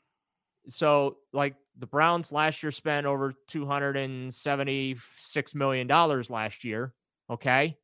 So 0.67 1.17
like 1.31 1.55
the 1.79 1.87
Browns 1.87 2.31
last 2.31 2.61
year 2.61 2.71
spent 2.71 3.07
over 3.07 3.33
276 3.47 5.55
million 5.55 5.87
dollars 5.87 6.29
last 6.29 6.63
year, 6.63 6.93
okay? 7.29 7.77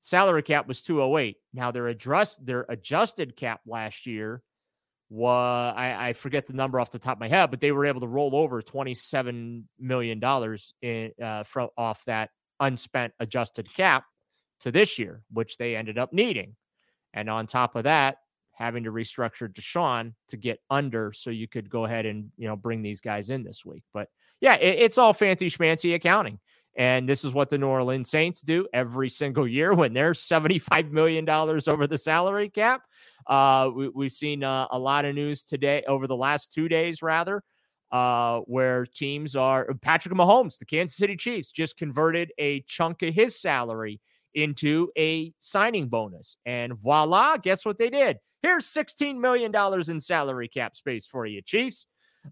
Salary 0.00 0.42
cap 0.42 0.68
was 0.68 0.82
208. 0.82 1.36
Now 1.54 1.70
their 1.70 1.88
adjust 1.88 2.44
their 2.44 2.66
adjusted 2.68 3.36
cap 3.36 3.60
last 3.66 4.06
year 4.06 4.42
was 5.14 5.74
I, 5.76 6.08
I 6.08 6.12
forget 6.12 6.46
the 6.46 6.52
number 6.54 6.80
off 6.80 6.90
the 6.90 6.98
top 6.98 7.16
of 7.16 7.20
my 7.20 7.28
head, 7.28 7.50
but 7.50 7.60
they 7.60 7.70
were 7.70 7.86
able 7.86 8.00
to 8.00 8.08
roll 8.08 8.34
over 8.34 8.60
27 8.60 9.68
million 9.78 10.18
dollars 10.18 10.74
in 10.82 11.12
uh, 11.22 11.44
from 11.44 11.68
off 11.78 12.04
that 12.06 12.30
unspent 12.58 13.12
adjusted 13.20 13.72
cap 13.72 14.04
to 14.60 14.72
this 14.72 14.98
year, 14.98 15.22
which 15.32 15.56
they 15.56 15.76
ended 15.76 15.98
up 15.98 16.12
needing. 16.12 16.56
And 17.12 17.30
on 17.30 17.46
top 17.46 17.76
of 17.76 17.84
that, 17.84 18.16
having 18.52 18.84
to 18.84 18.90
restructure 18.90 19.48
Deshaun 19.48 20.14
to 20.28 20.36
get 20.36 20.58
under 20.68 21.12
so 21.12 21.30
you 21.30 21.46
could 21.46 21.70
go 21.70 21.84
ahead 21.84 22.06
and, 22.06 22.30
you 22.36 22.48
know, 22.48 22.56
bring 22.56 22.82
these 22.82 23.00
guys 23.00 23.30
in 23.30 23.44
this 23.44 23.64
week. 23.64 23.84
But 23.92 24.08
yeah, 24.40 24.54
it, 24.54 24.78
it's 24.80 24.98
all 24.98 25.12
fancy 25.12 25.48
schmancy 25.48 25.94
accounting. 25.94 26.40
And 26.76 27.08
this 27.08 27.24
is 27.24 27.32
what 27.32 27.50
the 27.50 27.58
New 27.58 27.68
Orleans 27.68 28.10
Saints 28.10 28.40
do 28.40 28.66
every 28.72 29.08
single 29.08 29.46
year 29.46 29.74
when 29.74 29.92
they're 29.92 30.12
$75 30.12 30.90
million 30.90 31.28
over 31.28 31.86
the 31.86 31.98
salary 31.98 32.48
cap. 32.48 32.82
Uh, 33.26 33.70
we, 33.74 34.04
have 34.04 34.12
seen 34.12 34.42
uh, 34.42 34.66
a 34.70 34.78
lot 34.78 35.04
of 35.04 35.14
news 35.14 35.44
today, 35.44 35.82
over 35.86 36.06
the 36.06 36.16
last 36.16 36.52
two 36.52 36.68
days, 36.68 37.00
rather, 37.00 37.42
uh, 37.92 38.40
where 38.40 38.84
teams 38.86 39.36
are 39.36 39.72
Patrick 39.80 40.14
Mahomes, 40.14 40.58
the 40.58 40.66
Kansas 40.66 40.96
City 40.96 41.16
Chiefs, 41.16 41.50
just 41.50 41.76
converted 41.76 42.32
a 42.38 42.60
chunk 42.62 43.02
of 43.02 43.14
his 43.14 43.40
salary 43.40 44.00
into 44.34 44.90
a 44.98 45.32
signing 45.38 45.88
bonus. 45.88 46.36
And 46.44 46.74
voila, 46.74 47.36
guess 47.36 47.64
what 47.64 47.78
they 47.78 47.88
did? 47.88 48.18
Here's 48.42 48.66
$16 48.66 49.18
million 49.18 49.52
in 49.88 50.00
salary 50.00 50.48
cap 50.48 50.76
space 50.76 51.06
for 51.06 51.24
you, 51.24 51.40
Chiefs. 51.40 51.86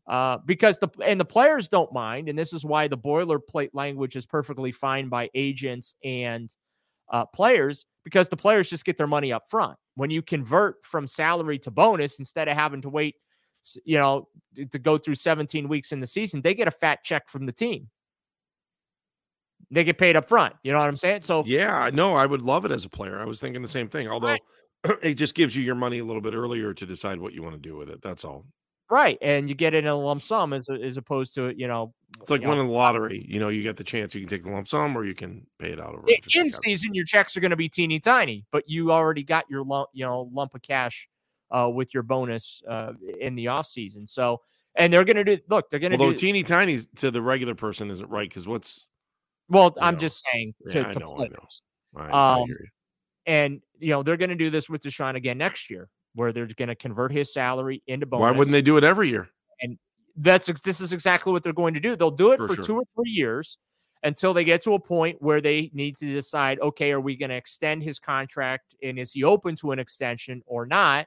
Uh, 0.07 0.39
because 0.47 0.79
the 0.79 0.89
and 1.05 1.21
the 1.21 1.25
players 1.25 1.69
don't 1.69 1.93
mind, 1.93 2.29
and 2.29 2.39
this 2.39 2.53
is 2.53 2.65
why 2.65 2.89
the 2.89 2.97
boilerplate 2.97 3.71
language 3.73 4.17
is 4.17 4.27
perfectly 4.27 4.73
fine 4.73 5.09
by 5.09 5.29
agents 5.35 5.95
and 6.05 6.55
uh, 7.13 7.25
players, 7.27 7.87
because 8.05 8.29
the 8.29 8.37
players 8.37 8.71
just 8.71 8.85
get 8.85 8.97
their 8.97 9.07
money 9.07 9.33
up 9.33 9.49
front. 9.49 9.77
When 9.95 10.11
you 10.11 10.23
convert 10.23 10.85
from 10.85 11.07
salary 11.07 11.59
to 11.61 11.71
bonus, 11.71 12.19
instead 12.19 12.49
of 12.49 12.57
having 12.57 12.81
to 12.83 12.89
wait, 12.89 13.17
you 13.85 13.99
know, 13.99 14.29
to 14.71 14.79
go 14.79 14.97
through 14.97 15.17
17 15.17 15.69
weeks 15.69 15.93
in 15.93 16.01
the 16.01 16.07
season, 16.07 16.41
they 16.41 16.55
get 16.55 16.69
a 16.69 16.73
fat 16.73 17.01
check 17.05 17.29
from 17.29 17.45
the 17.45 17.53
team 17.53 17.89
they 19.73 19.85
get 19.85 19.99
paid 19.99 20.17
up 20.17 20.29
front. 20.29 20.55
You 20.63 20.73
know 20.73 20.79
what 20.79 20.89
I'm 20.89 20.97
saying? 20.97 21.23
So 21.23 21.43
yeah, 21.47 21.91
no, 21.93 22.15
I 22.15 22.27
would 22.27 22.43
love 22.43 22.65
it 22.65 22.71
as 22.71 22.85
a 22.85 22.91
player. 22.91 23.21
I 23.21 23.25
was 23.25 23.41
thinking 23.41 23.63
the 23.63 23.69
same 23.69 23.89
thing. 23.89 24.07
Although 24.07 24.29
right. 24.29 24.43
it 25.03 25.15
just 25.15 25.35
gives 25.35 25.57
you 25.57 25.65
your 25.65 25.75
money 25.75 25.99
a 25.99 26.05
little 26.05 26.21
bit 26.21 26.35
earlier 26.35 26.75
to 26.75 26.87
decide 26.87 27.19
what 27.19 27.33
you 27.33 27.43
want 27.43 27.55
to 27.55 27.61
do 27.61 27.77
with 27.77 27.89
it. 27.89 28.03
That's 28.03 28.25
all. 28.25 28.45
Right, 28.93 29.17
and 29.23 29.49
you 29.49 29.55
get 29.55 29.73
it 29.73 29.85
in 29.85 29.87
a 29.87 29.97
lump 29.97 30.21
sum 30.21 30.53
as 30.53 30.69
as 30.69 30.99
opposed 30.99 31.35
to 31.37 31.59
you 31.59 31.67
know. 31.67 31.95
It's 32.21 32.31
like 32.31 32.43
winning 32.43 32.67
the 32.67 32.73
lottery. 32.75 33.25
You 33.27 33.41
know, 33.41 33.49
you 33.49 33.63
get 33.63 33.79
the 33.79 33.85
chance. 33.85 34.15
You 34.15 34.21
can 34.21 34.29
take 34.29 34.43
the 34.43 34.51
lump 34.51 34.69
sum, 34.69 34.95
or 34.95 35.07
you 35.07 35.15
can 35.15 35.47
pay 35.59 35.73
it 35.73 35.81
out 35.81 35.95
over. 35.95 36.07
In 36.35 36.51
season, 36.51 36.93
your 36.93 37.07
checks 37.07 37.35
are 37.35 37.41
going 37.41 37.53
to 37.53 37.57
be 37.57 37.71
teeny 37.71 37.99
tiny, 37.99 38.45
but 38.53 38.69
you 38.69 38.93
already 38.93 39.23
got 39.23 39.49
your 39.49 39.65
lump, 39.65 39.89
you 39.95 40.05
know, 40.05 40.29
lump 40.31 40.55
of 40.55 40.61
cash 40.61 41.09
uh, 41.51 41.71
with 41.73 41.95
your 41.95 42.03
bonus 42.03 42.63
uh, 42.69 42.93
in 43.19 43.35
the 43.35 43.49
off 43.49 43.67
season. 43.67 44.07
So, 44.07 44.43
and 44.77 44.93
they're 44.93 45.05
going 45.05 45.17
to 45.17 45.25
do, 45.25 45.39
look, 45.49 45.71
they're 45.71 45.81
going 45.81 45.93
to 45.93 45.97
Although 45.97 46.13
do, 46.13 46.19
teeny 46.19 46.43
tiny 46.43 46.79
to 46.97 47.11
the 47.11 47.23
regular 47.23 47.55
person 47.55 47.91
isn't 47.91 48.11
right 48.11 48.29
because 48.29 48.47
what's 48.47 48.89
well, 49.49 49.75
I 49.81 49.89
I'm 49.89 49.95
know. 49.95 50.01
just 50.01 50.23
saying 50.31 50.55
to, 50.69 50.81
Yeah, 50.81 50.89
I 50.89 50.93
to 50.93 50.99
know, 50.99 51.07
I 51.07 51.29
know. 51.29 51.29
players. 51.29 51.63
I, 51.97 52.11
I 52.11 52.37
Um, 52.37 52.45
hear 52.47 52.59
you. 52.61 52.69
And, 53.25 53.63
you 53.79 53.91
know, 53.91 54.03
they're 54.03 54.19
going 54.19 54.29
to 54.29 54.37
do 54.37 54.51
this 54.51 54.69
with 54.69 54.83
Deshaun 54.83 55.15
again 55.15 55.39
next 55.39 55.71
year, 55.71 55.89
where 56.15 56.33
they're 56.33 56.47
going 56.47 56.69
to 56.69 56.75
convert 56.75 57.13
his 57.13 57.33
salary 57.33 57.83
into 57.87 58.07
bonus. 58.07 58.23
Why 58.23 58.31
wouldn't 58.31 58.53
they 58.53 58.63
do 58.63 58.77
it 58.77 58.85
every 58.85 59.09
year? 59.09 59.29
And 59.61 59.79
that's 60.17 60.47
this 60.63 60.81
is 60.81 60.93
exactly 60.93 61.33
what 61.33 61.43
they're 61.43 61.53
going 61.53 61.75
to 61.75 61.81
do. 61.81 61.97
They'll 61.97 62.11
do 62.11 62.33
it 62.33 62.37
For 62.37 62.49
for, 62.49 62.55
sure. 62.55 62.65
two 62.65 62.77
or 62.77 62.85
three 62.95 63.11
years 63.11 63.59
until 64.03 64.35
they 64.35 64.45
get 64.45 64.63
to 64.63 64.75
a 64.75 64.81
point 64.81 65.21
where 65.21 65.41
they 65.41 65.71
need 65.73 65.97
to 65.99 66.07
decide, 66.07 66.59
okay, 66.61 66.91
are 66.91 67.01
we 67.01 67.17
going 67.17 67.31
to 67.31 67.37
extend 67.37 67.83
his 67.83 67.99
contract 67.99 68.75
and 68.83 68.99
is 68.99 69.13
he 69.13 69.25
open 69.25 69.55
to 69.57 69.73
an 69.73 69.79
extension 69.79 70.43
or 70.47 70.67
not? 70.67 71.07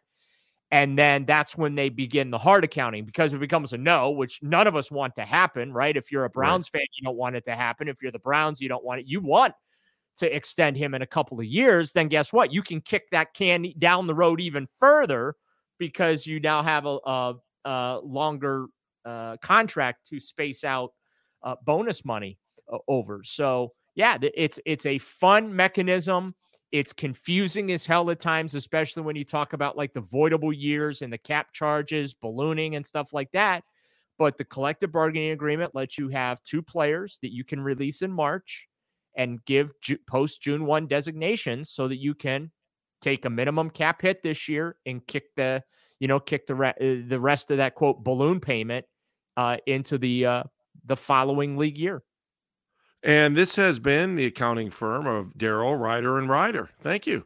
And 0.72 0.98
then 0.98 1.26
that's 1.26 1.56
when 1.56 1.76
they 1.76 1.90
begin 1.90 2.32
the 2.32 2.38
hard 2.38 2.64
accounting 2.64 3.06
because 3.06 3.34
it 3.34 3.40
becomes 3.40 3.74
a 3.74 3.78
no, 3.78 4.12
which 4.12 4.42
none 4.42 4.66
of 4.66 4.76
us 4.76 4.90
want 4.90 5.16
to 5.16 5.24
happen, 5.24 5.72
right? 5.72 5.96
If 5.96 6.12
you're 6.12 6.26
a 6.26 6.30
Browns 6.30 6.68
fan, 6.68 6.82
you 6.98 7.06
don't 7.06 7.18
want 7.18 7.36
it 7.36 7.46
to 7.46 7.56
happen. 7.56 7.88
If 7.88 8.02
you're 8.02 8.12
the 8.12 8.20
Browns, 8.20 8.60
you 8.60 8.68
don't 8.68 8.84
want 8.84 9.02
it. 9.02 9.08
You 9.08 9.22
want 9.22 9.54
to 10.18 10.34
extend 10.34 10.78
him 10.78 10.94
in 10.94 11.02
a 11.02 11.08
couple 11.08 11.40
of 11.40 11.46
years, 11.46 11.92
then 11.94 12.08
guess 12.08 12.32
what? 12.32 12.54
You 12.54 12.62
can 12.62 12.82
kick 12.82 13.10
that 13.12 13.34
can 13.34 13.74
down 13.80 14.08
the 14.08 14.16
road 14.16 14.40
even 14.40 14.68
further 14.80 15.36
because 15.78 16.26
you 16.26 16.40
now 16.40 16.64
have 16.64 16.86
a, 16.86 16.98
a, 17.06 17.36
a 17.66 18.00
longer 18.04 18.68
uh, 19.06 19.38
contract 19.38 20.08
to 20.08 20.20
space 20.20 20.64
out 20.64 20.92
uh, 21.44 21.56
bonus 21.66 22.06
money 22.06 22.38
uh, 22.72 22.78
over. 22.88 23.22
So 23.24 23.74
yeah, 23.96 24.18
it's 24.22 24.60
it's 24.66 24.86
a 24.86 24.98
fun 24.98 25.56
mechanism. 25.56 26.36
It's 26.72 26.92
confusing 26.92 27.72
as 27.72 27.86
hell 27.86 28.10
at 28.10 28.20
times, 28.20 28.56
especially 28.56 29.04
when 29.04 29.16
you 29.16 29.24
talk 29.24 29.54
about 29.54 29.78
like 29.78 29.94
the 29.94 30.02
voidable 30.02 30.54
years 30.56 31.02
and 31.02 31.14
the 31.14 31.18
cap 31.18 31.54
charges, 31.54 32.14
ballooning 32.14 32.76
and 32.76 32.86
stuff 32.86 33.14
like 33.14 33.32
that. 33.32 33.64
But 34.18 34.38
the 34.38 34.46
collective 34.46 34.92
bargaining 34.92 35.32
agreement 35.32 35.76
lets 35.76 35.98
you 35.98 36.10
have 36.10 36.42
two 36.44 36.62
players 36.62 37.20
that 37.22 37.34
you 37.34 37.44
can 37.44 37.62
release 37.62 38.02
in 38.02 38.12
March 38.12 38.68
and 39.18 39.44
give 39.46 39.74
Ju- 39.82 39.98
post 40.08 40.42
June 40.42 40.66
1 40.66 40.88
designations 40.88 41.70
so 41.70 41.88
that 41.88 41.98
you 41.98 42.14
can 42.14 42.52
take 43.02 43.26
a 43.26 43.30
minimum 43.30 43.70
cap 43.70 44.02
hit 44.02 44.24
this 44.24 44.48
year 44.48 44.78
and 44.86 45.06
kick 45.06 45.26
the 45.36 45.64
you 46.00 46.08
know 46.08 46.20
kick 46.20 46.48
the 46.48 46.56
re- 46.56 46.70
uh, 46.70 47.08
the 47.08 47.20
rest 47.20 47.52
of 47.52 47.58
that 47.58 47.76
quote 47.76 48.04
balloon 48.04 48.40
payment 48.40 48.86
uh, 49.38 49.58
into 49.68 49.98
the 49.98 50.26
uh, 50.26 50.44
the 50.86 50.96
following 50.96 51.58
league 51.58 51.78
year. 51.78 52.04
And 53.04 53.38
this 53.38 53.56
has 53.56 53.78
been 53.78 54.16
the 54.16 54.26
accounting 54.26 54.72
firm 54.72 55.06
of 55.06 55.28
Daryl 55.38 55.80
Ruiter 55.80 56.18
and 56.18 56.28
Ruiter. 56.28 56.70
Thank 56.82 57.06
you. 57.06 57.26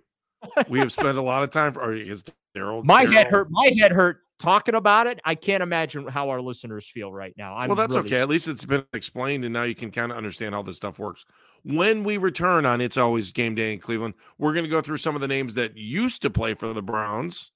We 0.67 0.79
have 0.79 0.91
spent 0.91 1.17
a 1.17 1.21
lot 1.21 1.43
of 1.43 1.51
time. 1.51 1.77
Or 1.77 1.93
is 1.93 2.25
Daryl? 2.55 2.83
My 2.83 3.05
head 3.05 3.27
hurt. 3.27 3.47
My 3.49 3.71
head 3.79 3.91
hurt 3.91 4.19
talking 4.39 4.75
about 4.75 5.07
it. 5.07 5.19
I 5.23 5.35
can't 5.35 5.63
imagine 5.63 6.07
how 6.07 6.29
our 6.29 6.41
listeners 6.41 6.89
feel 6.89 7.13
right 7.13 7.33
now. 7.37 7.55
I'm 7.55 7.69
well, 7.69 7.75
that's 7.75 7.95
really 7.95 8.07
okay. 8.07 8.21
At 8.21 8.29
least 8.29 8.47
it's 8.47 8.65
been 8.65 8.85
explained, 8.93 9.45
and 9.45 9.53
now 9.53 9.63
you 9.63 9.75
can 9.75 9.91
kind 9.91 10.11
of 10.11 10.17
understand 10.17 10.53
how 10.53 10.61
this 10.63 10.77
stuff 10.77 10.99
works. 10.99 11.25
When 11.63 12.05
we 12.05 12.15
return 12.15 12.65
on 12.65 12.79
It's 12.79 12.95
Always 12.95 13.33
Game 13.33 13.53
Day 13.53 13.73
in 13.73 13.79
Cleveland, 13.79 14.13
we're 14.37 14.53
going 14.53 14.63
to 14.63 14.69
go 14.69 14.79
through 14.81 14.97
some 14.97 15.15
of 15.15 15.21
the 15.21 15.27
names 15.27 15.55
that 15.55 15.75
used 15.75 16.21
to 16.21 16.29
play 16.29 16.53
for 16.53 16.71
the 16.71 16.81
Browns 16.81 17.51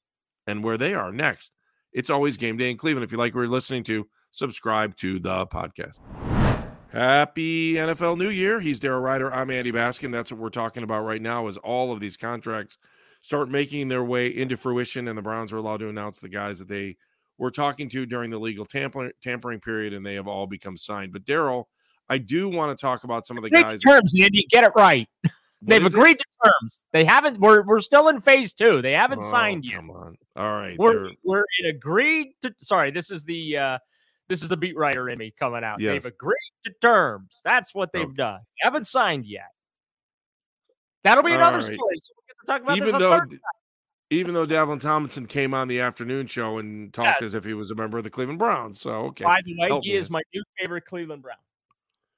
and 0.46 0.62
where 0.62 0.78
they 0.78 0.94
are 0.94 1.12
next. 1.12 1.52
It's 1.94 2.10
Always 2.10 2.36
Game 2.36 2.58
Day 2.58 2.70
in 2.70 2.78
Cleveland. 2.78 3.06
If 3.06 3.14
you 3.14 3.18
like 3.18 3.34
what 3.34 3.42
you're 3.42 3.50
listening 3.50 3.84
to, 3.86 4.06
subscribe 4.32 4.98
to 4.98 5.20
the 5.20 5.48
podcast. 5.48 6.00
Happy 6.92 7.76
NFL 7.76 8.18
New 8.18 8.30
Year. 8.30 8.60
He's 8.60 8.80
Daryl 8.80 9.02
Ruiter. 9.02 9.34
I'm 9.34 9.50
Andy 9.50 9.72
Baskin. 9.72 10.12
That's 10.12 10.34
what 10.34 10.42
we're 10.42 10.50
talking 10.50 10.84
about 10.84 11.06
right 11.06 11.22
now 11.22 11.48
is 11.48 11.56
all 11.58 11.94
of 11.94 12.02
these 12.02 12.18
contracts 12.18 12.78
start 13.22 13.50
making 13.50 13.88
their 13.88 14.04
way 14.04 14.28
into 14.28 14.58
fruition, 14.58 15.08
and 15.08 15.18
the 15.18 15.22
Browns 15.22 15.54
are 15.54 15.58
allowed 15.58 15.78
to 15.78 15.88
announce 15.88 16.20
the 16.20 16.28
guys 16.28 16.60
that 16.60 16.68
they 16.68 16.98
were 17.38 17.52
talking 17.52 17.88
to 17.90 18.06
during 18.06 18.30
the 18.30 18.38
legal 18.38 18.66
tampering, 18.66 19.14
tampering 19.22 19.62
period, 19.62 19.94
and 19.94 20.06
they 20.06 20.16
have 20.16 20.28
all 20.28 20.46
become 20.46 20.76
signed. 20.76 21.14
But 21.14 21.24
Daryl, 21.24 21.66
I 22.14 22.18
do 22.20 22.48
want 22.50 22.78
to 22.78 22.82
talk 22.82 23.04
about 23.04 23.26
some 23.26 23.38
of 23.38 23.44
the 23.44 23.50
guys. 23.50 23.82
terms, 23.82 24.14
Andy. 24.22 24.46
Get 24.50 24.64
it 24.64 24.72
right. 24.76 25.08
They've 25.66 25.86
is 25.86 25.94
it? 25.94 25.98
agreed 25.98 26.20
to 26.20 26.26
terms. 26.46 26.86
They 26.92 27.06
haven't. 27.06 27.40
We're 27.40 27.64
we're 27.64 27.80
still 27.80 28.10
in 28.10 28.20
phase 28.22 28.54
two. 28.54 28.82
They 28.82 28.92
haven't 28.92 29.20
Oh, 29.24 29.32
signed 29.32 29.64
yet. 29.66 29.76
Come 29.76 29.92
on. 29.92 30.18
All 30.36 30.52
right. 30.52 30.78
We're 30.78 30.94
they're- 31.06 31.14
we're 31.24 31.46
in 31.60 31.70
agreed 31.76 32.34
to. 32.42 32.54
Sorry, 32.60 32.92
this 32.92 33.10
is 33.12 33.24
the 33.24 33.58
uh 33.58 33.78
this 34.30 34.42
is 34.44 34.50
the 34.50 34.58
beat 34.58 34.76
writer 34.76 35.10
in 35.10 35.18
me 35.18 35.34
coming 35.40 35.64
out. 35.64 35.80
Yes. 35.80 36.04
They've 36.04 36.12
agreed 36.14 36.52
to 36.66 36.74
terms. 36.82 37.42
That's 37.44 37.74
what 37.74 37.92
they've 37.94 38.04
Okay. 38.04 38.14
done. 38.14 38.40
They 38.42 38.66
haven't 38.66 38.88
signed 38.88 39.26
yet. 39.26 39.48
That'll 41.04 41.24
be 41.24 41.34
another 41.34 41.58
right. 41.58 41.66
story. 41.66 41.98
So 42.00 42.14
we 42.18 42.28
get 42.28 42.40
to 42.40 42.46
talk 42.46 42.62
about 42.62 42.78
even 42.78 43.00
though 43.00 43.22
even 44.10 44.34
though 44.34 44.46
Dalvin 44.46 44.80
Tomlinson 44.80 45.26
came 45.26 45.54
on 45.54 45.68
the 45.68 45.80
afternoon 45.80 46.28
show 46.28 46.58
and 46.60 46.94
talked 46.94 47.22
Yes. 47.22 47.24
as 47.30 47.34
if 47.36 47.44
he 47.46 47.54
was 47.54 47.72
a 47.72 47.76
member 47.76 47.98
of 47.98 48.04
the 48.04 48.10
Cleveland 48.10 48.38
Browns. 48.40 48.80
So 48.80 48.92
okay. 49.08 49.24
By 49.24 49.40
the 49.46 49.56
way, 49.58 49.68
Help 49.68 49.84
he 49.84 49.94
is 49.94 50.06
this. 50.06 50.12
my 50.12 50.22
new 50.34 50.44
favorite 50.60 50.86
Cleveland 50.86 51.22
Brown. 51.22 51.38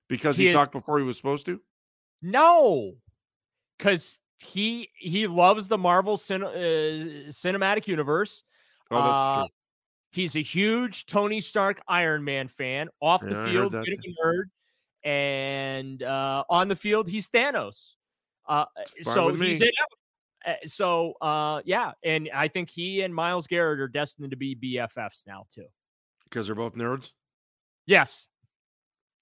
Because 0.07 0.37
he 0.37 0.47
he, 0.47 0.53
talked 0.53 0.71
before 0.71 0.99
he 0.99 1.05
was 1.05 1.17
supposed 1.17 1.45
to? 1.47 1.59
No, 2.21 2.93
because 3.77 4.19
he 4.39 4.89
he 4.95 5.27
loves 5.27 5.67
the 5.67 5.77
Marvel 5.77 6.17
cin- 6.17 6.43
uh, 6.43 7.29
cinematic 7.29 7.87
universe. 7.87 8.43
Oh, 8.91 8.97
that's 9.03 9.19
Uh, 9.19 9.35
true. 9.41 9.47
He's 10.11 10.35
a 10.37 10.41
huge 10.41 11.05
Tony 11.07 11.41
Stark 11.41 11.81
Iron 11.87 12.23
Man 12.23 12.47
fan. 12.47 12.87
Off 13.01 13.21
the 13.21 13.31
Yeah, 13.31 13.43
I 13.43 13.45
field, 13.51 13.73
that 13.73 13.83
getting 13.85 13.99
too. 14.01 14.13
a 14.23 14.25
nerd, 14.25 14.43
and 15.03 16.03
uh, 16.03 16.43
on 16.49 16.67
the 16.69 16.75
field, 16.75 17.09
he's 17.09 17.27
Thanos. 17.29 17.95
Uh, 18.47 18.65
so 19.01 19.33
he's 19.33 19.61
in. 19.61 19.69
Uh, 20.45 20.53
so 20.65 21.13
uh, 21.21 21.61
yeah, 21.65 21.91
and 22.03 22.29
I 22.33 22.47
think 22.47 22.69
he 22.69 23.01
and 23.01 23.13
Myles 23.13 23.47
Garrett 23.47 23.79
are 23.79 23.87
destined 23.87 24.31
to 24.31 24.37
be 24.37 24.55
BFFs 24.55 25.25
now 25.27 25.47
too. 25.49 25.65
Because 26.25 26.45
they're 26.45 26.55
both 26.55 26.75
nerds. 26.75 27.11
Yes, 27.85 28.29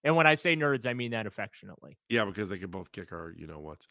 and 0.04 0.16
when 0.16 0.28
I 0.28 0.34
say 0.34 0.56
nerds, 0.56 0.86
I 0.86 0.94
mean 0.94 1.12
that 1.12 1.26
affectionately. 1.26 1.98
Yeah, 2.10 2.26
because 2.26 2.50
they 2.50 2.58
could 2.58 2.72
both 2.72 2.92
kick 2.92 3.12
our, 3.12 3.34
you 3.38 3.48
know 3.48 3.60
what. 3.60 3.88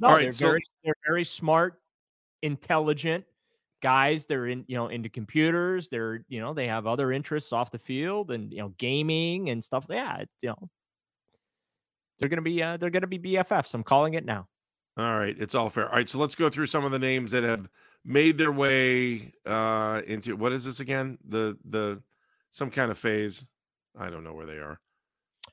No, 0.00 0.08
All 0.08 0.14
right, 0.14 0.22
they're 0.22 0.32
so- 0.32 0.46
very 0.48 0.64
they're 0.84 0.94
very 1.06 1.24
smart, 1.24 1.80
intelligent 2.42 3.24
guys. 3.82 4.26
They're 4.26 4.46
in 4.46 4.64
you 4.68 4.76
know 4.76 4.88
into 4.88 5.08
computers. 5.08 5.88
They're 5.88 6.24
you 6.28 6.40
know 6.40 6.54
they 6.54 6.66
have 6.68 6.86
other 6.86 7.12
interests 7.12 7.52
off 7.52 7.70
the 7.70 7.78
field 7.78 8.30
and 8.30 8.52
you 8.52 8.58
know 8.58 8.74
gaming 8.78 9.50
and 9.50 9.62
stuff. 9.62 9.86
Yeah, 9.88 10.18
it's, 10.18 10.32
you 10.42 10.50
know 10.50 10.68
they're 12.18 12.28
gonna 12.28 12.42
be 12.42 12.62
uh, 12.62 12.76
they're 12.76 12.90
gonna 12.90 13.06
be 13.06 13.18
BFFs. 13.18 13.74
I'm 13.74 13.82
calling 13.82 14.14
it 14.14 14.24
now. 14.24 14.46
All 14.96 15.18
right, 15.18 15.36
it's 15.38 15.54
all 15.54 15.70
fair. 15.70 15.88
All 15.88 15.94
right, 15.96 16.08
so 16.08 16.18
let's 16.18 16.34
go 16.34 16.48
through 16.50 16.66
some 16.66 16.84
of 16.84 16.92
the 16.92 16.98
names 16.98 17.30
that 17.30 17.42
have 17.44 17.68
made 18.04 18.38
their 18.38 18.52
way 18.52 19.32
uh 19.46 20.00
into 20.06 20.36
what 20.36 20.52
is 20.52 20.64
this 20.64 20.80
again? 20.80 21.18
The 21.28 21.56
the 21.68 22.02
some 22.50 22.70
kind 22.70 22.90
of 22.90 22.98
phase. 22.98 23.46
I 23.98 24.08
don't 24.10 24.24
know 24.24 24.34
where 24.34 24.46
they 24.46 24.58
are. 24.58 24.80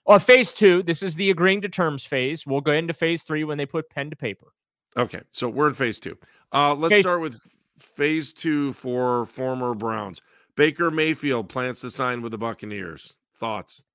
Well, 0.07 0.19
phase 0.19 0.53
two. 0.53 0.81
This 0.83 1.03
is 1.03 1.15
the 1.15 1.29
agreeing 1.29 1.61
to 1.61 1.69
terms 1.69 2.05
phase. 2.05 2.47
We'll 2.47 2.61
go 2.61 2.71
into 2.71 2.93
phase 2.93 3.23
three 3.23 3.43
when 3.43 3.57
they 3.57 3.65
put 3.65 3.89
pen 3.89 4.09
to 4.09 4.15
paper. 4.15 4.47
Okay, 4.95 5.21
so 5.31 5.49
we're 5.49 5.67
in 5.67 5.73
phase 5.73 5.99
two. 5.99 6.17
Uh 6.51 6.73
let's 6.73 6.95
Phase- 6.95 7.03
start 7.03 7.19
with 7.21 7.41
phase 7.77 8.33
two 8.33 8.73
for 8.73 9.25
former 9.25 9.73
Browns. 9.75 10.21
Baker 10.55 10.89
Mayfield 10.89 11.49
plans 11.49 11.81
to 11.81 11.91
sign 11.91 12.21
with 12.21 12.31
the 12.31 12.37
Buccaneers. 12.37 13.13
Thoughts? 13.37 13.85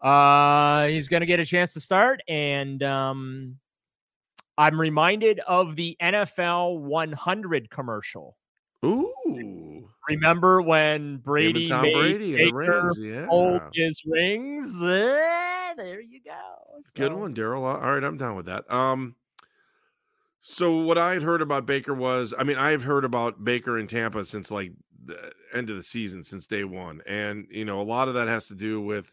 Uh, 0.00 0.86
he's 0.86 1.08
going 1.08 1.20
to 1.20 1.26
get 1.26 1.40
a 1.40 1.44
chance 1.44 1.72
to 1.74 1.80
start, 1.80 2.22
and 2.28 2.80
um, 2.84 3.56
I'm 4.56 4.80
reminded 4.80 5.40
of 5.40 5.74
the 5.74 5.96
NFL 6.00 6.78
100 6.78 7.68
commercial. 7.70 8.36
Ooh. 8.84 9.79
Remember 10.10 10.62
when 10.62 11.18
Brady 11.18 11.66
Tom 11.66 11.82
made 11.82 11.94
Brady 11.94 12.36
Baker 12.36 12.56
rings. 12.56 12.98
Yeah. 13.00 13.26
hold 13.26 13.60
his 13.74 14.02
rings? 14.06 14.80
Eh, 14.82 15.74
there 15.76 16.00
you 16.00 16.20
go. 16.24 16.80
Good 16.94 17.12
one, 17.12 17.34
Daryl. 17.34 17.62
All 17.62 17.92
right, 17.92 18.02
I'm 18.02 18.16
down 18.16 18.36
with 18.36 18.46
that. 18.46 18.70
Um, 18.72 19.14
so 20.40 20.78
what 20.78 20.98
I 20.98 21.14
had 21.14 21.22
heard 21.22 21.42
about 21.42 21.66
Baker 21.66 21.94
was, 21.94 22.32
I 22.36 22.44
mean, 22.44 22.56
I've 22.56 22.82
heard 22.82 23.04
about 23.04 23.44
Baker 23.44 23.78
in 23.78 23.86
Tampa 23.86 24.24
since 24.24 24.50
like 24.50 24.72
the 25.04 25.32
end 25.52 25.70
of 25.70 25.76
the 25.76 25.82
season, 25.82 26.22
since 26.22 26.46
day 26.46 26.64
one, 26.64 27.02
and 27.06 27.46
you 27.50 27.64
know, 27.64 27.80
a 27.80 27.82
lot 27.82 28.08
of 28.08 28.14
that 28.14 28.28
has 28.28 28.48
to 28.48 28.54
do 28.54 28.80
with 28.80 29.12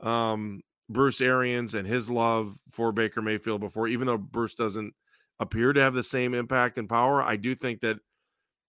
um 0.00 0.62
Bruce 0.88 1.20
Arians 1.20 1.74
and 1.74 1.86
his 1.86 2.10
love 2.10 2.58
for 2.70 2.92
Baker 2.92 3.22
Mayfield. 3.22 3.60
Before, 3.60 3.88
even 3.88 4.06
though 4.06 4.18
Bruce 4.18 4.54
doesn't 4.54 4.94
appear 5.40 5.72
to 5.72 5.80
have 5.80 5.94
the 5.94 6.02
same 6.02 6.34
impact 6.34 6.78
and 6.78 6.88
power, 6.88 7.22
I 7.22 7.36
do 7.36 7.54
think 7.54 7.80
that 7.80 7.98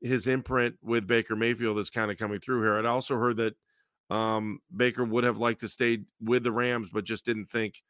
his 0.02 0.28
imprint 0.28 0.76
with 0.82 1.08
Baker 1.08 1.36
Mayfield 1.36 1.78
is 1.80 1.90
kind 1.90 2.12
of 2.12 2.18
coming 2.18 2.40
through 2.40 2.62
here. 2.62 2.78
I'd 2.78 2.86
also 2.86 3.18
heard 3.18 3.38
that 3.38 3.56
um 4.10 4.60
Baker 4.76 5.04
would 5.04 5.24
have 5.24 5.38
liked 5.38 5.60
to 5.60 5.68
stay 5.68 6.00
with 6.22 6.44
the 6.44 6.52
Rams, 6.52 6.90
but 6.92 7.04
just 7.04 7.26
didn't 7.26 7.50
think 7.50 7.82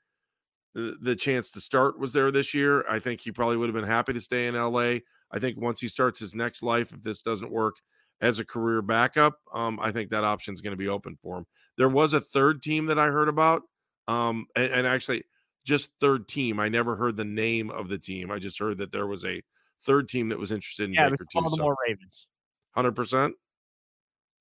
the, 0.74 0.96
the 1.02 1.16
chance 1.16 1.52
to 1.52 1.62
start 1.62 2.00
was 2.00 2.14
there 2.14 2.32
this 2.32 2.54
year. 2.54 2.86
I 2.88 3.00
think 3.00 3.22
he 3.22 3.32
probably 3.32 3.58
would 3.58 3.70
have 3.70 3.76
been 3.76 3.84
happy 3.84 4.14
to 4.14 4.22
stay 4.22 4.48
in 4.48 4.56
LA. 4.56 5.00
I 5.32 5.40
think 5.40 5.60
once 5.60 5.80
he 5.80 5.88
starts 5.88 6.20
his 6.20 6.36
next 6.36 6.64
life, 6.64 6.92
if 6.92 7.02
this 7.04 7.22
doesn't 7.22 7.52
work 7.52 7.76
as 8.22 8.40
a 8.40 8.46
career 8.46 8.82
backup, 8.82 9.40
um, 9.54 9.80
I 9.82 9.92
think 9.92 10.10
that 10.10 10.24
option 10.24 10.54
is 10.54 10.62
going 10.62 10.72
to 10.72 10.78
be 10.78 10.90
open 10.90 11.18
for 11.22 11.40
him. 11.40 11.46
There 11.78 11.90
was 11.90 12.14
a 12.14 12.22
third 12.22 12.62
team 12.62 12.88
that 12.88 13.00
I 13.00 13.08
heard 13.08 13.30
about, 13.30 13.64
um, 14.08 14.48
and, 14.56 14.72
and 14.72 14.88
actually 14.88 15.24
just 15.66 15.90
third 16.02 16.28
team. 16.28 16.60
I 16.60 16.70
never 16.70 16.96
heard 16.96 17.16
the 17.16 17.26
name 17.26 17.70
of 17.70 17.90
the 17.90 17.98
team. 17.98 18.32
I 18.32 18.40
just 18.40 18.60
heard 18.60 18.80
that 18.80 18.92
there 18.92 19.08
was 19.08 19.24
a 19.26 19.42
third 19.84 20.10
team 20.10 20.30
that 20.30 20.40
was 20.40 20.52
interested 20.52 20.86
in 20.86 20.94
Yeah, 20.94 21.06
Baker 21.06 21.16
it's 21.16 21.28
too. 21.28 21.40
So, 21.40 21.42
Baltimore 21.42 21.78
Ravens. 21.88 22.28
hundred 22.72 22.94
percent. 22.94 23.36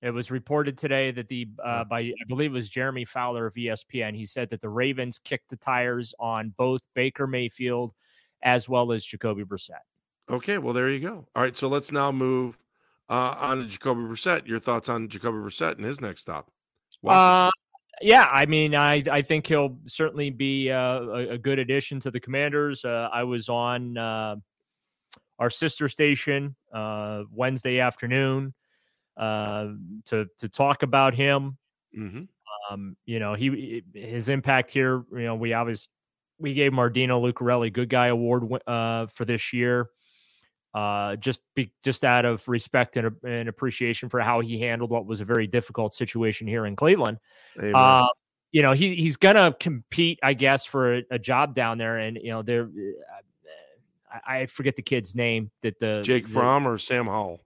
It 0.01 0.11
was 0.11 0.31
reported 0.31 0.77
today 0.77 1.11
that 1.11 1.27
the 1.27 1.49
uh, 1.63 1.83
by 1.83 1.99
I 1.99 2.13
believe 2.27 2.51
it 2.51 2.53
was 2.53 2.69
Jeremy 2.69 3.05
Fowler 3.05 3.45
of 3.45 3.53
ESPN. 3.55 4.15
He 4.15 4.25
said 4.25 4.49
that 4.49 4.61
the 4.61 4.69
Ravens 4.69 5.19
kicked 5.19 5.49
the 5.49 5.57
tires 5.57 6.13
on 6.19 6.53
both 6.57 6.81
Baker 6.95 7.27
Mayfield 7.27 7.93
as 8.41 8.69
well 8.69 8.93
as 8.93 9.05
Jacoby 9.05 9.43
Brissett. 9.43 9.83
Okay, 10.29 10.57
well 10.57 10.73
there 10.73 10.89
you 10.89 10.99
go. 10.99 11.27
All 11.35 11.43
right, 11.43 11.55
so 11.55 11.67
let's 11.67 11.91
now 11.91 12.11
move 12.11 12.57
uh, 13.09 13.35
on 13.37 13.57
to 13.57 13.65
Jacoby 13.65 14.01
Brissett. 14.01 14.47
Your 14.47 14.59
thoughts 14.59 14.87
on 14.87 15.09
Jacoby 15.09 15.39
Brissett 15.39 15.75
and 15.75 15.85
his 15.85 15.99
next 15.99 16.21
stop? 16.21 16.49
Uh, 17.05 17.49
yeah, 18.01 18.25
I 18.31 18.45
mean, 18.45 18.75
I 18.75 19.03
I 19.11 19.21
think 19.21 19.47
he'll 19.47 19.77
certainly 19.85 20.29
be 20.29 20.71
uh, 20.71 21.01
a, 21.01 21.29
a, 21.31 21.37
good 21.37 21.59
addition 21.59 21.99
to 22.01 22.11
the 22.11 22.19
Commanders. 22.19 22.85
Uh, 22.85 23.09
I 23.11 23.23
was 23.23 23.49
on 23.49 23.97
uh, 23.97 24.35
our 25.39 25.49
sister 25.49 25.87
station 25.87 26.55
uh, 26.73 27.23
Wednesday 27.31 27.79
afternoon 27.79 28.53
uh, 29.17 29.69
to 30.05 30.27
to 30.39 30.49
talk 30.49 30.83
about 30.83 31.15
him. 31.15 31.57
Mm-hmm. 31.97 32.23
Um, 32.71 32.95
you 33.05 33.19
know, 33.19 33.33
he 33.33 33.83
his 33.93 34.29
impact 34.29 34.71
here. 34.71 35.03
You 35.11 35.23
know, 35.23 35.35
we 35.35 35.53
obviously 35.53 35.89
we 36.37 36.53
gave 36.53 36.71
Mardino 36.71 37.21
Lucarelli 37.21 37.71
Good 37.71 37.89
Guy 37.89 38.07
Award 38.07 38.43
uh, 38.67 39.07
for 39.07 39.25
this 39.25 39.53
year. 39.53 39.89
Uh, 40.73 41.15
just 41.15 41.41
be 41.55 41.73
just 41.83 42.05
out 42.05 42.25
of 42.25 42.47
respect 42.47 42.95
and, 42.95 43.15
and, 43.23 43.49
appreciation 43.49 44.07
for 44.07 44.19
how 44.19 44.39
he 44.39 44.59
handled 44.59 44.91
what 44.91 45.03
was 45.07 45.19
a 45.19 45.25
very 45.25 45.47
difficult 45.47 45.93
situation 45.93 46.45
here 46.47 46.67
in 46.67 46.75
Cleveland. 46.75 47.17
Uh, 47.73 48.05
you 48.51 48.61
know, 48.61 48.73
he 48.73 48.93
he's 48.93 49.17
gonna 49.17 49.55
compete, 49.59 50.19
I 50.21 50.33
guess, 50.33 50.65
for 50.65 50.97
a, 50.97 51.03
a 51.11 51.19
job 51.19 51.55
down 51.55 51.79
there, 51.79 51.97
and 51.97 52.19
you 52.21 52.29
know, 52.29 52.43
there. 52.43 52.69
Uh, 54.13 54.19
I, 54.27 54.37
I, 54.39 54.45
forget 54.45 54.75
the 54.75 54.81
kid's 54.81 55.15
name. 55.15 55.51
That 55.61 55.79
the 55.79 56.01
Jake 56.03 56.27
the, 56.27 56.33
Fromm 56.33 56.67
or 56.67 56.77
Sam 56.77 57.05
Howell 57.05 57.41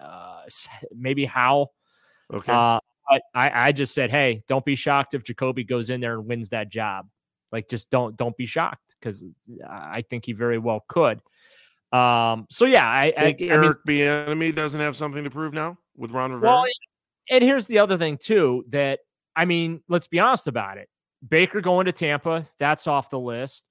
uh, 0.00 0.42
maybe 0.94 1.24
Howell. 1.24 1.72
Okay. 2.32 2.52
Uh, 2.52 2.80
but 3.08 3.22
I, 3.34 3.68
I 3.68 3.72
just 3.72 3.94
said, 3.94 4.10
hey, 4.10 4.42
don't 4.48 4.64
be 4.64 4.74
shocked 4.74 5.14
if 5.14 5.22
Jacoby 5.22 5.62
goes 5.62 5.90
in 5.90 6.00
there 6.00 6.14
and 6.14 6.26
wins 6.26 6.48
that 6.48 6.70
job. 6.70 7.06
Like, 7.52 7.68
just 7.68 7.88
don't 7.90 8.16
don't 8.16 8.36
be 8.36 8.46
shocked 8.46 8.96
because 8.98 9.22
I 9.68 10.02
think 10.10 10.26
he 10.26 10.32
very 10.32 10.58
well 10.58 10.84
could. 10.88 11.20
Um, 11.92 12.46
so 12.50 12.64
yeah, 12.64 12.84
I, 12.90 13.12
think 13.16 13.42
I, 13.42 13.44
Eric 13.44 13.78
I 13.86 13.90
mean, 13.90 14.00
Bieniemy 14.00 14.54
doesn't 14.54 14.80
have 14.80 14.96
something 14.96 15.22
to 15.22 15.30
prove 15.30 15.54
now 15.54 15.78
with 15.96 16.10
Ron 16.10 16.32
Rivera. 16.32 16.50
Well, 16.50 16.64
and 17.30 17.44
here's 17.44 17.68
the 17.68 17.78
other 17.78 17.96
thing 17.96 18.18
too 18.18 18.64
that 18.70 18.98
I 19.36 19.44
mean, 19.44 19.80
let's 19.88 20.08
be 20.08 20.18
honest 20.18 20.48
about 20.48 20.78
it. 20.78 20.88
Baker 21.26 21.60
going 21.60 21.86
to 21.86 21.92
Tampa, 21.92 22.48
that's 22.58 22.88
off 22.88 23.08
the 23.08 23.20
list. 23.20 23.68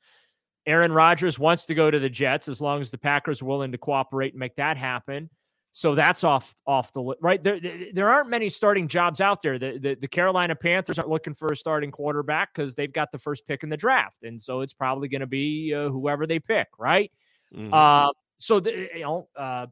Aaron 0.68 0.92
Rodgers 0.92 1.38
wants 1.38 1.66
to 1.68 1.76
go 1.76 1.92
to 1.92 2.00
the 2.00 2.10
Jets 2.10 2.48
as 2.48 2.60
long 2.60 2.82
as 2.82 2.92
the 2.92 2.98
Packers 2.98 3.42
are 3.42 3.46
willing 3.46 3.72
to 3.72 3.78
cooperate 3.78 4.34
and 4.34 4.40
make 4.40 4.56
that 4.56 4.78
happen. 4.78 5.30
So 5.72 5.94
that's 5.94 6.24
off 6.24 6.56
off 6.66 6.94
the 6.94 7.02
list, 7.02 7.20
right? 7.22 7.44
There, 7.44 7.60
there 7.94 8.08
aren't 8.08 8.30
many 8.30 8.48
starting 8.48 8.88
jobs 8.88 9.20
out 9.20 9.42
there. 9.42 9.60
The, 9.60 9.78
the, 9.78 9.96
the 9.96 10.08
Carolina 10.08 10.56
Panthers 10.56 10.98
aren't 10.98 11.10
looking 11.10 11.34
for 11.34 11.50
a 11.52 11.56
starting 11.56 11.92
quarterback 11.92 12.54
because 12.54 12.76
they've 12.76 12.94
got 12.94 13.12
the 13.12 13.18
first 13.18 13.46
pick 13.46 13.62
in 13.62 13.68
the 13.68 13.76
draft, 13.76 14.24
and 14.24 14.42
so 14.42 14.62
it's 14.62 14.74
probably 14.74 15.10
going 15.10 15.20
to 15.20 15.28
be 15.28 15.74
uh, 15.74 15.90
whoever 15.90 16.26
they 16.26 16.40
pick, 16.40 16.68
right? 16.80 17.12
Mm-hmm. 17.54 17.74
Uh, 17.74 18.08
so 18.38 18.62
the, 18.62 18.88
you 18.96 19.02
know, 19.02 19.28
uh, 19.36 19.68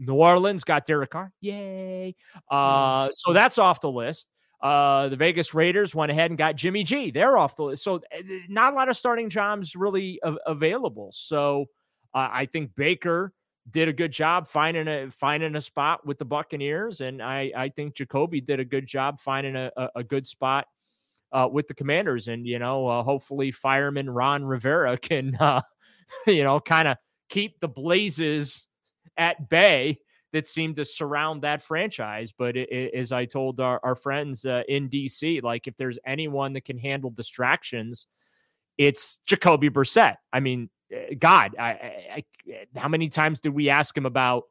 New 0.00 0.14
Orleans 0.14 0.64
got 0.64 0.84
Derek 0.84 1.10
Carr, 1.10 1.32
yay! 1.40 2.16
Uh, 2.50 3.08
so 3.12 3.32
that's 3.32 3.56
off 3.56 3.80
the 3.80 3.90
list. 3.90 4.26
Uh, 4.60 5.08
the 5.08 5.16
Vegas 5.16 5.54
Raiders 5.54 5.94
went 5.94 6.10
ahead 6.10 6.30
and 6.30 6.38
got 6.38 6.56
Jimmy 6.56 6.82
G. 6.82 7.10
They're 7.10 7.36
off 7.36 7.56
the 7.56 7.64
list. 7.64 7.84
So 7.84 8.00
eh, 8.10 8.22
not 8.48 8.72
a 8.72 8.76
lot 8.76 8.88
of 8.88 8.96
starting 8.96 9.28
jobs 9.28 9.76
really 9.76 10.20
available. 10.46 11.10
So 11.12 11.66
uh, 12.14 12.28
I 12.32 12.46
think 12.46 12.74
Baker 12.74 13.32
did 13.70 13.88
a 13.88 13.92
good 13.92 14.12
job 14.12 14.48
finding 14.48 14.88
a 14.88 15.10
finding 15.10 15.56
a 15.56 15.60
spot 15.60 16.06
with 16.06 16.18
the 16.18 16.24
Buccaneers, 16.24 17.00
and 17.00 17.22
I 17.22 17.52
I 17.56 17.68
think 17.68 17.94
Jacoby 17.94 18.40
did 18.40 18.60
a 18.60 18.64
good 18.64 18.86
job 18.86 19.18
finding 19.18 19.56
a, 19.56 19.70
a, 19.76 19.88
a 19.96 20.04
good 20.04 20.26
spot 20.26 20.66
uh, 21.32 21.48
with 21.50 21.68
the 21.68 21.74
Commanders, 21.74 22.28
and 22.28 22.46
you 22.46 22.58
know 22.58 22.86
uh, 22.86 23.02
hopefully 23.02 23.50
fireman 23.50 24.08
Ron 24.08 24.44
Rivera 24.44 24.96
can 24.98 25.36
uh, 25.36 25.62
you 26.26 26.44
know 26.44 26.60
kind 26.60 26.88
of 26.88 26.96
keep 27.28 27.60
the 27.60 27.68
Blazes 27.68 28.68
at 29.18 29.48
bay 29.48 29.98
that 30.36 30.46
seem 30.46 30.74
to 30.74 30.84
surround 30.84 31.42
that 31.42 31.62
franchise. 31.62 32.32
But 32.36 32.56
it, 32.56 32.70
it, 32.70 32.94
as 32.94 33.10
I 33.12 33.24
told 33.24 33.60
our, 33.60 33.80
our 33.82 33.94
friends 33.96 34.44
uh, 34.44 34.62
in 34.68 34.88
DC, 34.88 35.42
like 35.42 35.66
if 35.66 35.76
there's 35.76 35.98
anyone 36.06 36.52
that 36.52 36.64
can 36.64 36.78
handle 36.78 37.10
distractions, 37.10 38.06
it's 38.78 39.18
Jacoby 39.26 39.70
Brissett. 39.70 40.16
I 40.32 40.40
mean, 40.40 40.70
Eh, 40.90 41.14
God, 41.18 41.56
I, 41.58 41.68
I, 41.68 42.24
I, 42.48 42.78
how 42.78 42.88
many 42.88 43.08
times 43.08 43.40
did 43.40 43.50
we 43.50 43.68
ask 43.68 43.96
him 43.96 44.06
about 44.06 44.44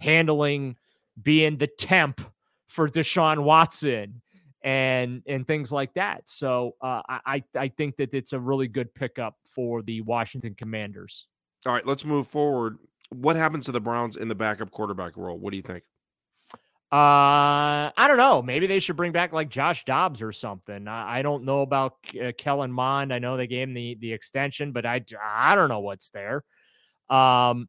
handling 0.00 0.76
being 1.22 1.58
the 1.58 1.66
temp 1.66 2.20
for 2.68 2.88
Deshaun 2.88 3.42
Watson 3.42 4.22
and 4.62 5.22
and 5.26 5.46
things 5.46 5.72
like 5.72 5.94
that? 5.94 6.22
So 6.28 6.76
uh, 6.80 7.02
I 7.08 7.42
I 7.56 7.68
think 7.68 7.96
that 7.96 8.14
it's 8.14 8.32
a 8.32 8.40
really 8.40 8.68
good 8.68 8.94
pickup 8.94 9.36
for 9.44 9.82
the 9.82 10.00
Washington 10.02 10.54
Commanders. 10.54 11.26
All 11.66 11.72
right, 11.72 11.86
let's 11.86 12.04
move 12.04 12.26
forward. 12.26 12.78
What 13.12 13.36
happens 13.36 13.66
to 13.66 13.72
the 13.72 13.80
Browns 13.80 14.16
in 14.16 14.28
the 14.28 14.34
backup 14.34 14.70
quarterback 14.70 15.16
role? 15.16 15.38
What 15.38 15.50
do 15.50 15.56
you 15.56 15.62
think? 15.62 15.84
Uh, 16.92 17.88
I 17.96 18.04
don't 18.06 18.18
know. 18.18 18.42
Maybe 18.42 18.66
they 18.66 18.78
should 18.78 18.96
bring 18.96 19.12
back 19.12 19.32
like 19.32 19.48
Josh 19.48 19.86
Dobbs 19.86 20.20
or 20.20 20.30
something. 20.30 20.86
I, 20.86 21.20
I 21.20 21.22
don't 21.22 21.44
know 21.44 21.62
about 21.62 21.94
uh, 22.22 22.32
Kellen 22.36 22.70
Mond. 22.70 23.14
I 23.14 23.18
know 23.18 23.38
they 23.38 23.46
gave 23.46 23.68
him 23.68 23.74
the 23.74 23.96
the 23.98 24.12
extension, 24.12 24.72
but 24.72 24.84
I 24.84 25.02
I 25.22 25.54
don't 25.54 25.70
know 25.70 25.80
what's 25.80 26.10
there. 26.10 26.44
Um, 27.08 27.66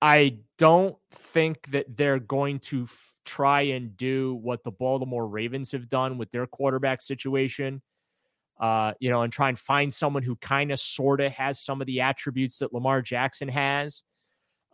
I 0.00 0.38
don't 0.58 0.96
think 1.10 1.72
that 1.72 1.96
they're 1.96 2.20
going 2.20 2.60
to 2.60 2.82
f- 2.82 3.16
try 3.24 3.62
and 3.62 3.96
do 3.96 4.34
what 4.42 4.62
the 4.62 4.70
Baltimore 4.70 5.26
Ravens 5.26 5.72
have 5.72 5.90
done 5.90 6.16
with 6.16 6.30
their 6.30 6.46
quarterback 6.46 7.02
situation. 7.02 7.82
Uh, 8.60 8.92
you 9.00 9.10
know, 9.10 9.22
and 9.22 9.32
try 9.32 9.48
and 9.48 9.58
find 9.58 9.92
someone 9.92 10.22
who 10.22 10.36
kind 10.36 10.70
of 10.70 10.78
sort 10.78 11.20
of 11.20 11.32
has 11.32 11.58
some 11.58 11.80
of 11.80 11.88
the 11.88 12.00
attributes 12.00 12.58
that 12.58 12.72
Lamar 12.72 13.02
Jackson 13.02 13.48
has. 13.48 14.04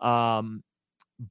Um, 0.01 0.63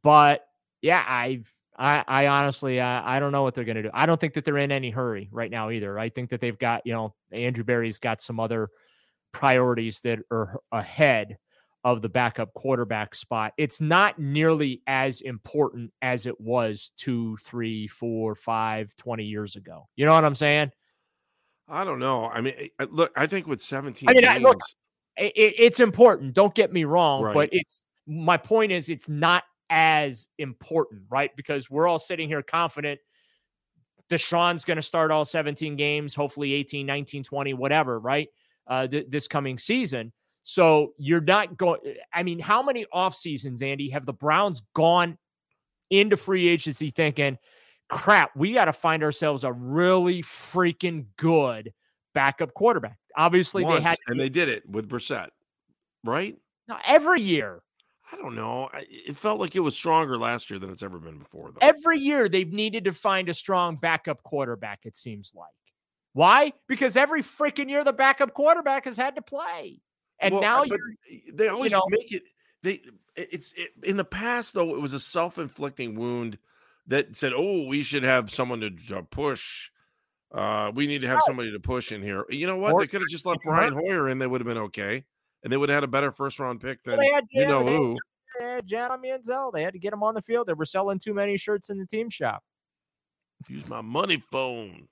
but 0.04 0.46
yeah, 0.82 1.04
I've 1.08 1.52
I, 1.78 2.04
I 2.08 2.28
honestly, 2.28 2.82
I, 2.82 3.18
I 3.18 3.20
don't 3.20 3.32
know 3.32 3.44
what 3.44 3.54
they're 3.54 3.64
going 3.64 3.78
to 3.78 3.84
do. 3.84 3.90
I 3.94 4.06
don't 4.06 4.20
think 4.20 4.34
that 4.34 4.44
they're 4.44 4.58
in 4.58 4.72
any 4.72 4.90
hurry 4.90 5.30
right 5.32 5.52
now 5.52 5.70
either. 5.70 6.00
I 6.00 6.10
think 6.10 6.30
that 6.32 6.42
they've 6.42 6.58
got, 6.58 6.82
you 6.86 6.94
know, 6.94 7.14
Andrew 7.32 7.64
Berry's 7.64 8.00
got 8.00 8.22
some 8.22 8.40
other 8.40 8.70
priorities 9.32 10.02
that 10.02 10.20
are 10.32 10.60
ahead 10.72 11.38
of 11.84 12.02
the 12.02 12.10
backup 12.10 12.52
quarterback 12.54 13.14
spot. 13.14 13.54
It's 13.58 13.80
not 13.80 14.18
nearly 14.18 14.82
as 14.88 15.22
important 15.22 15.94
as 16.02 16.26
it 16.26 16.40
was 16.42 16.92
two, 16.98 17.38
three, 17.44 17.88
four, 17.88 18.34
five, 18.34 18.96
20 18.98 19.24
years 19.24 19.56
ago. 19.56 19.88
You 19.96 20.08
know 20.08 20.14
what 20.14 20.26
I'm 20.26 20.36
saying? 20.36 20.72
I 21.70 21.84
don't 21.84 22.00
know. 22.00 22.26
I 22.26 22.42
mean, 22.42 22.56
eh, 22.58 22.68
eh, 22.80 22.86
look, 22.90 23.12
I 23.16 23.28
think 23.28 23.46
with 23.46 23.62
17 23.62 24.10
I 24.10 24.14
mean, 24.14 24.24
games, 24.24 24.42
look, 24.42 24.60
it, 25.16 25.32
it's 25.36 25.80
important. 25.80 26.34
Don't 26.34 26.56
get 26.56 26.74
me 26.74 26.86
wrong, 26.86 27.22
right. 27.22 27.34
but 27.34 27.50
it's 27.52 27.86
my 28.08 28.38
point 28.38 28.72
is 28.72 28.90
it's 28.90 29.10
not 29.10 29.44
as 29.70 30.30
important, 30.38 31.02
right? 31.10 31.36
Because 31.36 31.70
we're 31.70 31.88
all 31.88 32.00
sitting 32.00 32.28
here 32.28 32.42
confident 32.42 33.00
Deshaun's 34.10 34.64
going 34.64 34.78
to 34.78 34.82
start 34.82 35.12
all 35.12 35.26
17 35.26 35.76
games, 35.76 36.16
hopefully 36.16 36.54
18, 36.54 36.86
19, 36.86 37.24
20, 37.24 37.54
whatever, 37.54 38.00
right? 38.00 38.30
Uh, 38.66 38.88
th- 38.88 39.08
this 39.10 39.28
coming 39.28 39.58
season. 39.58 40.12
So 40.44 40.94
you're 40.98 41.22
not 41.22 41.58
going. 41.58 41.82
I 42.14 42.24
mean, 42.24 42.40
how 42.40 42.64
many 42.64 42.86
off 42.94 43.16
seasons, 43.16 43.62
Andy, 43.62 43.90
have 43.90 44.06
the 44.06 44.14
Browns 44.14 44.62
gone 44.74 45.18
into 45.90 46.16
free 46.16 46.48
agency 46.48 46.90
thinking, 46.90 47.38
crap, 47.90 48.32
we 48.36 48.54
got 48.54 48.66
to 48.66 48.74
find 48.74 49.04
ourselves 49.04 49.44
a 49.44 49.52
really 49.52 50.24
freaking 50.24 51.06
good 51.18 51.74
backup 52.14 52.54
quarterback? 52.54 52.98
Obviously, 53.18 53.64
Once, 53.64 53.84
they 53.84 53.90
had, 53.90 53.98
and 54.08 54.20
they 54.20 54.30
did 54.30 54.48
it 54.48 54.68
with 54.70 54.88
Brissett, 54.88 55.30
right? 56.06 56.38
Now, 56.70 56.80
every 56.86 57.22
year. 57.22 57.62
I 58.12 58.16
don't 58.16 58.36
know. 58.36 58.70
It 58.74 59.18
felt 59.18 59.40
like 59.40 59.56
it 59.56 59.60
was 59.60 59.76
stronger 59.76 60.18
last 60.18 60.50
year 60.50 60.60
than 60.60 60.70
it's 60.70 60.84
ever 60.84 60.98
been 60.98 61.18
before, 61.18 61.52
though. 61.52 61.60
Every 61.62 62.00
year 62.00 62.30
they've 62.30 62.52
needed 62.52 62.86
to 62.86 62.94
find 62.94 63.28
a 63.28 63.34
strong 63.34 63.76
backup 63.76 64.24
quarterback, 64.24 64.86
it 64.86 64.96
seems 64.96 65.34
like. 65.36 65.50
Why? 66.14 66.54
Because 66.68 66.96
every 66.96 67.22
freaking 67.22 67.70
year 67.70 67.84
the 67.84 67.94
backup 67.94 68.34
quarterback 68.34 68.86
has 68.86 68.96
had 68.96 69.16
to 69.16 69.22
play. 69.22 69.82
And 70.20 70.34
well, 70.34 70.42
now 70.42 70.66
they 71.34 71.48
always 71.48 71.72
you 71.72 71.78
know, 71.78 71.84
make 71.90 72.12
it 72.12 72.24
they 72.64 72.82
it's 73.16 73.54
it, 73.56 73.72
in 73.84 73.98
the 73.98 74.06
past 74.06 74.56
though 74.56 74.76
it 74.76 74.82
was 74.82 74.94
a 74.94 75.00
self-inflicting 75.00 75.96
wound 75.96 76.40
that 76.88 77.16
said, 77.16 77.34
"Oh, 77.36 77.68
we 77.68 77.84
should 77.84 78.04
have 78.04 78.32
someone 78.32 78.62
to, 78.62 78.72
to 78.72 79.04
push. 79.04 79.70
Uh, 80.32 80.72
we 80.74 80.88
need 80.88 81.02
to 81.02 81.08
have 81.08 81.22
somebody 81.28 81.52
to 81.52 81.60
push 81.60 81.92
in 81.92 82.02
here." 82.02 82.26
You 82.30 82.48
know 82.48 82.58
what? 82.58 82.80
They 82.80 82.88
could 82.88 83.02
have 83.02 83.10
just 83.10 83.28
let 83.28 83.38
Brian 83.44 83.74
Hoyer 83.74 84.10
in; 84.10 84.18
they 84.18 84.26
would 84.26 84.42
have 84.42 84.48
been 84.48 84.58
okay 84.58 85.04
and 85.48 85.54
they 85.54 85.56
would 85.56 85.70
have 85.70 85.78
had 85.78 85.84
a 85.86 85.88
better 85.88 86.12
first 86.12 86.42
round 86.42 86.60
pick 86.60 86.84
than 86.84 86.98
well, 86.98 87.22
you 87.32 87.46
know 87.46 87.66
who. 87.66 87.98
They 88.38 88.46
had 88.46 88.68
Johnny 88.68 89.10
Manziel. 89.10 89.54
They 89.54 89.64
had 89.64 89.72
to 89.72 89.80
get 89.80 89.94
him 89.94 90.04
on 90.04 90.14
the 90.14 90.22
field. 90.22 90.46
They 90.46 90.52
were 90.52 90.66
selling 90.66 91.00
too 91.00 91.14
many 91.14 91.38
shirts 91.38 91.70
in 91.70 91.80
the 91.80 91.86
team 91.86 92.10
shop. 92.10 92.44
Use 93.48 93.66
my 93.66 93.80
money 93.80 94.22
phone. 94.30 94.90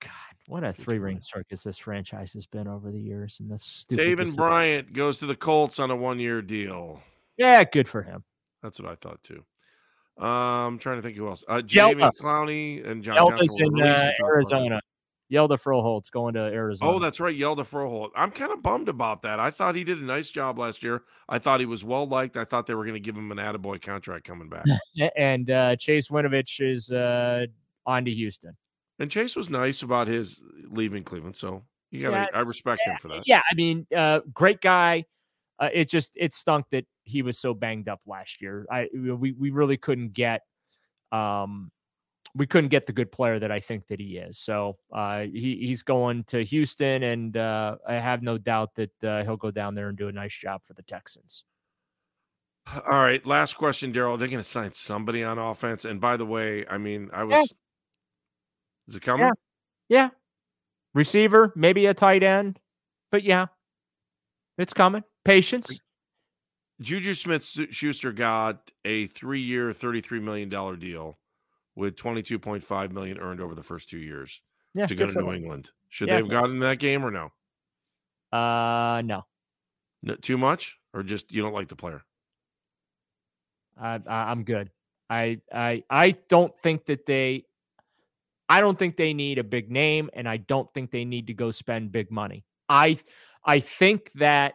God, 0.00 0.10
what 0.46 0.62
a 0.62 0.72
three 0.72 1.00
ring 1.00 1.18
circus 1.20 1.64
this 1.64 1.76
franchise 1.76 2.32
has 2.34 2.46
been 2.46 2.68
over 2.68 2.92
the 2.92 3.00
years. 3.00 3.38
And 3.40 3.50
this 3.50 3.64
stupid. 3.64 4.16
Taven. 4.16 4.36
Bryan 4.36 4.86
goes 4.92 5.18
to 5.18 5.26
the 5.26 5.34
Colts 5.34 5.80
on 5.80 5.90
a 5.90 5.96
one 5.96 6.20
year 6.20 6.40
deal. 6.40 7.00
Yeah, 7.36 7.64
good 7.64 7.88
for 7.88 8.02
him. 8.02 8.22
That's 8.62 8.78
what 8.78 8.88
I 8.88 8.94
thought 8.94 9.20
too. 9.24 9.42
Um, 10.18 10.28
I'm 10.28 10.78
trying 10.78 10.98
to 10.98 11.02
think 11.02 11.16
who 11.16 11.26
else. 11.26 11.42
Uh, 11.48 11.62
Jamie 11.62 12.04
Clowney 12.20 12.88
and 12.88 13.02
John 13.02 13.16
Johnson. 13.16 13.48
in 13.58 13.82
uh, 13.82 14.12
Arizona. 14.24 14.80
Hjalte 15.32 15.60
Froholdt's 15.60 16.10
going 16.10 16.34
to 16.34 16.40
Arizona. 16.40 16.90
Oh, 16.90 16.98
that's 16.98 17.20
right, 17.20 17.34
Hjalte 17.34 17.66
Froholdt. 17.66 18.10
I'm 18.14 18.30
kind 18.30 18.52
of 18.52 18.62
bummed 18.62 18.88
about 18.88 19.22
that. 19.22 19.40
I 19.40 19.50
thought 19.50 19.74
he 19.74 19.84
did 19.84 19.98
a 19.98 20.04
nice 20.04 20.30
job 20.30 20.58
last 20.58 20.82
year. 20.82 21.02
I 21.28 21.38
thought 21.38 21.60
he 21.60 21.66
was 21.66 21.84
well 21.84 22.06
liked. 22.06 22.36
I 22.36 22.44
thought 22.44 22.66
they 22.66 22.74
were 22.74 22.84
going 22.84 22.94
to 22.94 23.00
give 23.00 23.16
him 23.16 23.32
an 23.32 23.38
attaboy 23.38 23.80
contract 23.80 24.26
coming 24.26 24.48
back. 24.48 24.66
and 25.16 25.50
uh, 25.50 25.76
Chase 25.76 26.08
Winovich 26.08 26.60
is 26.60 26.90
uh, 26.90 27.46
on 27.86 28.04
to 28.04 28.10
Houston. 28.10 28.56
And 28.98 29.10
Chase 29.10 29.34
was 29.34 29.48
nice 29.48 29.82
about 29.82 30.06
his 30.06 30.40
leaving 30.70 31.02
Cleveland, 31.02 31.34
so 31.34 31.62
you 31.90 32.02
got 32.02 32.12
yeah, 32.12 32.26
I 32.34 32.42
respect 32.42 32.82
yeah, 32.86 32.92
him 32.92 32.98
for 33.00 33.08
that. 33.08 33.22
Yeah, 33.26 33.40
I 33.50 33.54
mean, 33.54 33.86
uh, 33.96 34.20
great 34.32 34.60
guy. 34.60 35.04
Uh, 35.58 35.68
it 35.72 35.88
just 35.88 36.12
it 36.16 36.34
stunk 36.34 36.66
that 36.70 36.84
he 37.04 37.22
was 37.22 37.38
so 37.38 37.54
banged 37.54 37.88
up 37.88 38.00
last 38.06 38.40
year. 38.40 38.66
I 38.70 38.88
we 38.94 39.32
we 39.32 39.50
really 39.50 39.76
couldn't 39.76 40.12
get 40.12 40.42
um 41.10 41.70
we 42.34 42.46
couldn't 42.46 42.70
get 42.70 42.86
the 42.86 42.92
good 42.92 43.12
player 43.12 43.38
that 43.38 43.52
I 43.52 43.60
think 43.60 43.86
that 43.88 44.00
he 44.00 44.16
is. 44.16 44.38
So 44.38 44.78
uh, 44.92 45.20
he, 45.20 45.58
he's 45.60 45.82
going 45.82 46.24
to 46.24 46.44
Houston, 46.44 47.02
and 47.02 47.36
uh, 47.36 47.76
I 47.86 47.94
have 47.94 48.22
no 48.22 48.38
doubt 48.38 48.74
that 48.76 49.04
uh, 49.04 49.22
he'll 49.24 49.36
go 49.36 49.50
down 49.50 49.74
there 49.74 49.88
and 49.88 49.98
do 49.98 50.08
a 50.08 50.12
nice 50.12 50.36
job 50.36 50.62
for 50.64 50.72
the 50.74 50.82
Texans. 50.82 51.44
All 52.74 52.98
right, 52.98 53.24
last 53.26 53.54
question, 53.54 53.92
Daryl. 53.92 54.18
They're 54.18 54.28
going 54.28 54.38
to 54.38 54.44
sign 54.44 54.72
somebody 54.72 55.24
on 55.24 55.38
offense, 55.38 55.84
and 55.84 56.00
by 56.00 56.16
the 56.16 56.24
way, 56.24 56.64
I 56.68 56.78
mean 56.78 57.10
I 57.12 57.24
was. 57.24 57.32
Yeah. 57.32 57.44
Is 58.88 58.94
it 58.96 59.02
coming? 59.02 59.26
Yeah. 59.26 59.32
yeah, 59.88 60.08
receiver, 60.94 61.52
maybe 61.54 61.86
a 61.86 61.94
tight 61.94 62.22
end, 62.22 62.58
but 63.10 63.24
yeah, 63.24 63.46
it's 64.58 64.72
coming. 64.72 65.02
Patience. 65.24 65.80
Juju 66.80 67.14
Smith 67.14 67.44
Schuster 67.70 68.10
got 68.10 68.72
a 68.84 69.06
three-year, 69.08 69.70
$33 69.70 70.20
million 70.20 70.48
deal 70.80 71.16
with 71.74 71.96
22.5 71.96 72.92
million 72.92 73.18
earned 73.18 73.40
over 73.40 73.54
the 73.54 73.62
first 73.62 73.88
two 73.88 73.98
years 73.98 74.40
yeah, 74.74 74.86
to 74.86 74.94
go 74.94 75.06
to 75.06 75.12
New 75.12 75.26
them. 75.26 75.34
England. 75.34 75.70
Should 75.88 76.08
yeah, 76.08 76.14
they 76.14 76.20
have 76.22 76.30
gotten 76.30 76.58
that 76.60 76.78
game 76.78 77.04
or 77.04 77.10
no? 77.10 77.32
Uh, 78.36 79.02
no. 79.04 79.24
no. 80.02 80.14
Too 80.16 80.38
much, 80.38 80.78
or 80.94 81.02
just 81.02 81.32
you 81.32 81.42
don't 81.42 81.52
like 81.52 81.68
the 81.68 81.76
player? 81.76 82.02
I, 83.80 84.00
I'm 84.06 84.44
good. 84.44 84.70
I 85.10 85.40
I 85.52 85.84
I 85.90 86.12
don't 86.28 86.56
think 86.60 86.86
that 86.86 87.04
they. 87.06 87.44
I 88.48 88.60
don't 88.60 88.78
think 88.78 88.96
they 88.96 89.14
need 89.14 89.38
a 89.38 89.44
big 89.44 89.70
name, 89.70 90.10
and 90.12 90.28
I 90.28 90.36
don't 90.38 90.72
think 90.74 90.90
they 90.90 91.04
need 91.04 91.26
to 91.28 91.34
go 91.34 91.50
spend 91.50 91.92
big 91.92 92.10
money. 92.10 92.44
I 92.68 92.98
I 93.44 93.60
think 93.60 94.10
that 94.14 94.54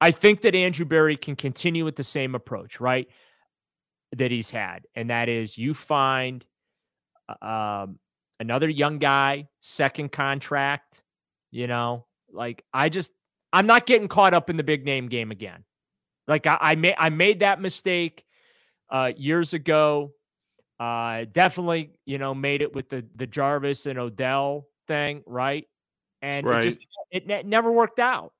I 0.00 0.10
think 0.10 0.42
that 0.42 0.54
Andrew 0.54 0.86
Berry 0.86 1.16
can 1.16 1.36
continue 1.36 1.84
with 1.84 1.96
the 1.96 2.04
same 2.04 2.34
approach, 2.34 2.80
right? 2.80 3.08
That 4.16 4.30
he's 4.30 4.50
had, 4.50 4.86
and 4.94 5.10
that 5.10 5.28
is 5.28 5.58
you 5.58 5.74
find 5.74 6.44
uh, 7.28 7.46
um, 7.84 7.98
another 8.40 8.68
young 8.68 8.98
guy, 8.98 9.48
second 9.60 10.12
contract. 10.12 11.02
You 11.50 11.66
know, 11.66 12.06
like 12.32 12.64
I 12.72 12.88
just 12.88 13.12
I'm 13.52 13.66
not 13.66 13.86
getting 13.86 14.08
caught 14.08 14.34
up 14.34 14.50
in 14.50 14.56
the 14.56 14.62
big 14.62 14.84
name 14.84 15.08
game 15.08 15.30
again. 15.30 15.64
Like 16.26 16.46
I, 16.46 16.58
I 16.60 16.74
made 16.74 16.94
I 16.98 17.08
made 17.08 17.40
that 17.40 17.60
mistake 17.60 18.24
uh, 18.90 19.12
years 19.16 19.54
ago. 19.54 20.12
Uh, 20.78 21.24
definitely, 21.32 21.90
you 22.06 22.18
know, 22.18 22.34
made 22.34 22.62
it 22.62 22.74
with 22.74 22.88
the 22.88 23.04
the 23.16 23.26
Jarvis 23.26 23.86
and 23.86 23.98
Odell 23.98 24.68
thing, 24.86 25.22
right? 25.26 25.66
And 26.22 26.46
right. 26.46 26.60
it 26.60 26.64
just 26.64 26.86
it, 27.10 27.30
it 27.30 27.46
never 27.46 27.72
worked 27.72 27.98
out. 27.98 28.32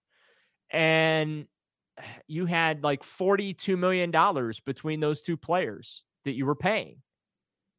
And 0.71 1.47
you 2.27 2.47
had 2.47 2.83
like 2.83 3.03
$42 3.03 3.79
million 3.79 4.11
between 4.65 5.01
those 5.01 5.23
two 5.23 5.37
players 5.37 6.05
that 6.25 6.33
you 6.33 6.47
were 6.47 6.55
paying. 6.55 6.99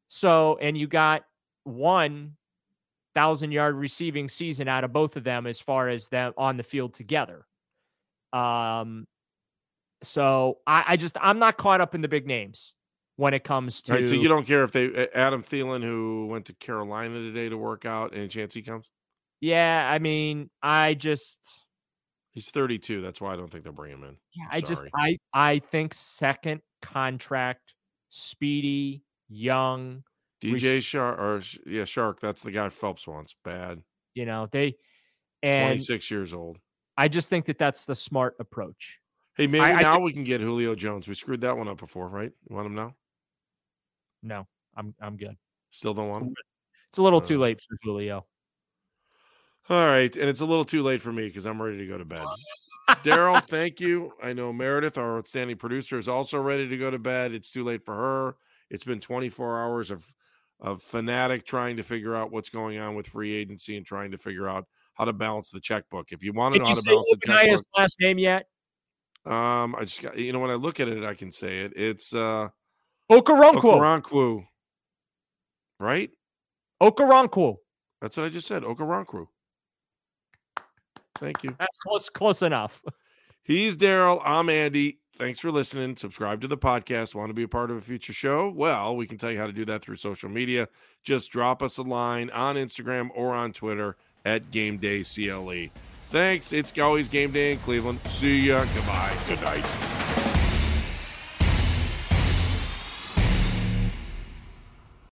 So, 0.08 0.58
and 0.60 0.76
you 0.76 0.88
got 0.88 1.22
one 1.64 2.36
thousand 3.14 3.52
yard 3.52 3.76
receiving 3.76 4.28
season 4.28 4.68
out 4.68 4.84
of 4.84 4.92
both 4.92 5.16
of 5.16 5.24
them 5.24 5.46
as 5.46 5.60
far 5.60 5.88
as 5.88 6.08
them 6.08 6.32
on 6.36 6.56
the 6.56 6.62
field 6.62 6.94
together. 6.94 7.46
Um, 8.32 9.06
so 10.02 10.58
I, 10.66 10.84
I 10.88 10.96
just 10.96 11.16
I'm 11.20 11.38
not 11.38 11.56
caught 11.56 11.80
up 11.80 11.94
in 11.94 12.00
the 12.00 12.08
big 12.08 12.26
names 12.26 12.74
when 13.16 13.34
it 13.34 13.44
comes 13.44 13.82
to. 13.82 13.94
Right, 13.94 14.08
so 14.08 14.14
you 14.14 14.28
don't 14.28 14.46
care 14.46 14.64
if 14.64 14.72
they 14.72 15.08
Adam 15.14 15.42
Thielen, 15.42 15.82
who 15.82 16.26
went 16.30 16.46
to 16.46 16.54
Carolina 16.54 17.14
today 17.14 17.48
to 17.48 17.56
work 17.56 17.84
out, 17.84 18.14
any 18.14 18.28
chance 18.28 18.54
he 18.54 18.62
comes? 18.62 18.86
Yeah, 19.40 19.88
I 19.90 19.98
mean, 19.98 20.50
I 20.62 20.94
just 20.94 21.38
He's 22.32 22.50
32. 22.50 23.00
That's 23.00 23.20
why 23.20 23.32
I 23.32 23.36
don't 23.36 23.50
think 23.50 23.64
they'll 23.64 23.72
bring 23.72 23.92
him 23.92 24.04
in. 24.04 24.16
Yeah, 24.34 24.46
I 24.50 24.60
just 24.60 24.84
I 24.94 25.16
I 25.34 25.58
think 25.58 25.94
second 25.94 26.60
contract, 26.80 27.74
speedy, 28.10 29.02
young. 29.28 30.04
DJ 30.40 30.52
res- 30.52 30.84
Chark 30.84 31.18
or 31.18 31.42
yeah, 31.66 31.82
Chark. 31.82 32.20
That's 32.20 32.42
the 32.42 32.52
guy 32.52 32.68
Phelps 32.68 33.06
wants. 33.06 33.34
Bad. 33.44 33.82
You 34.14 34.26
know 34.26 34.48
they 34.50 34.76
and 35.42 35.68
26 35.68 36.10
years 36.10 36.32
old. 36.32 36.58
I 36.96 37.08
just 37.08 37.30
think 37.30 37.46
that 37.46 37.58
that's 37.58 37.84
the 37.84 37.94
smart 37.94 38.36
approach. 38.40 38.98
Hey, 39.36 39.46
maybe 39.46 39.64
I, 39.64 39.80
now 39.80 39.94
I 39.94 39.96
th- 39.96 40.04
we 40.04 40.12
can 40.12 40.24
get 40.24 40.40
Julio 40.40 40.74
Jones. 40.74 41.08
We 41.08 41.14
screwed 41.14 41.40
that 41.42 41.56
one 41.56 41.68
up 41.68 41.78
before, 41.78 42.08
right? 42.08 42.30
You 42.48 42.56
want 42.56 42.66
him 42.66 42.74
now? 42.74 42.94
No, 44.22 44.46
I'm 44.76 44.94
I'm 45.00 45.16
good. 45.16 45.36
Still 45.70 45.94
don't 45.94 46.08
want 46.08 46.24
him. 46.24 46.34
It's 46.88 46.98
a 46.98 47.02
little 47.02 47.20
uh, 47.20 47.24
too 47.24 47.38
late 47.38 47.60
for 47.60 47.76
Julio. 47.82 48.26
All 49.70 49.86
right, 49.86 50.14
and 50.16 50.28
it's 50.28 50.40
a 50.40 50.44
little 50.44 50.64
too 50.64 50.82
late 50.82 51.00
for 51.00 51.12
me 51.12 51.28
because 51.28 51.46
I'm 51.46 51.62
ready 51.62 51.78
to 51.78 51.86
go 51.86 51.96
to 51.96 52.04
bed. 52.04 52.26
Daryl, 53.04 53.40
thank 53.46 53.78
you. 53.78 54.12
I 54.20 54.32
know 54.32 54.52
Meredith, 54.52 54.98
our 54.98 55.18
outstanding 55.18 55.58
producer, 55.58 55.96
is 55.96 56.08
also 56.08 56.40
ready 56.40 56.68
to 56.68 56.76
go 56.76 56.90
to 56.90 56.98
bed. 56.98 57.32
It's 57.32 57.52
too 57.52 57.62
late 57.62 57.84
for 57.84 57.94
her. 57.94 58.36
It's 58.68 58.82
been 58.82 58.98
24 58.98 59.60
hours 59.60 59.92
of 59.92 60.04
of 60.58 60.82
fanatic 60.82 61.46
trying 61.46 61.76
to 61.76 61.84
figure 61.84 62.16
out 62.16 62.32
what's 62.32 62.50
going 62.50 62.78
on 62.78 62.96
with 62.96 63.06
free 63.06 63.32
agency 63.32 63.76
and 63.76 63.86
trying 63.86 64.10
to 64.10 64.18
figure 64.18 64.48
out 64.48 64.66
how 64.94 65.04
to 65.04 65.12
balance 65.12 65.50
the 65.50 65.60
checkbook. 65.60 66.10
If 66.10 66.22
you 66.22 66.32
want 66.32 66.54
to 66.56 66.58
know 66.58 66.66
how 66.66 66.74
to 66.74 66.82
balance 66.82 67.08
the 67.12 67.26
checkbook, 67.26 67.60
last 67.78 67.96
name 68.00 68.18
yet? 68.18 68.46
Um, 69.24 69.76
I 69.76 69.84
just 69.84 70.02
got 70.02 70.18
you 70.18 70.32
know 70.32 70.40
when 70.40 70.50
I 70.50 70.54
look 70.54 70.80
at 70.80 70.88
it, 70.88 71.04
I 71.04 71.14
can 71.14 71.30
say 71.30 71.60
it. 71.60 71.74
It's 71.76 72.12
uh 72.12 72.48
Okoronkwo. 73.08 73.62
Okoronkwo. 73.62 74.44
Right? 75.78 76.10
Okoronkwo. 76.82 77.58
That's 78.02 78.16
what 78.16 78.26
I 78.26 78.30
just 78.30 78.48
said. 78.48 78.64
Okoronkwo. 78.64 79.28
Thank 81.20 81.44
you. 81.44 81.54
That's 81.58 81.76
close, 81.78 82.08
close 82.08 82.42
enough. 82.42 82.82
He's 83.42 83.76
Daryl. 83.76 84.20
I'm 84.24 84.48
Andy. 84.48 84.98
Thanks 85.18 85.38
for 85.38 85.50
listening. 85.50 85.96
Subscribe 85.96 86.40
to 86.40 86.48
the 86.48 86.56
podcast. 86.56 87.14
Want 87.14 87.28
to 87.28 87.34
be 87.34 87.42
a 87.42 87.48
part 87.48 87.70
of 87.70 87.76
a 87.76 87.80
future 87.80 88.14
show? 88.14 88.50
Well, 88.56 88.96
we 88.96 89.06
can 89.06 89.18
tell 89.18 89.30
you 89.30 89.38
how 89.38 89.46
to 89.46 89.52
do 89.52 89.66
that 89.66 89.82
through 89.82 89.96
social 89.96 90.30
media. 90.30 90.66
Just 91.02 91.30
drop 91.30 91.62
us 91.62 91.76
a 91.76 91.82
line 91.82 92.30
on 92.30 92.56
Instagram 92.56 93.10
or 93.14 93.34
on 93.34 93.52
Twitter 93.52 93.96
at 94.24 94.50
Game 94.50 94.78
Day 94.78 95.02
CLE. 95.02 95.68
Thanks. 96.10 96.52
It's 96.52 96.76
always 96.78 97.08
game 97.08 97.32
day 97.32 97.52
in 97.52 97.58
Cleveland. 97.58 98.00
See 98.06 98.40
ya. 98.40 98.64
Goodbye. 98.74 99.16
Good 99.28 99.42
night. 99.42 99.99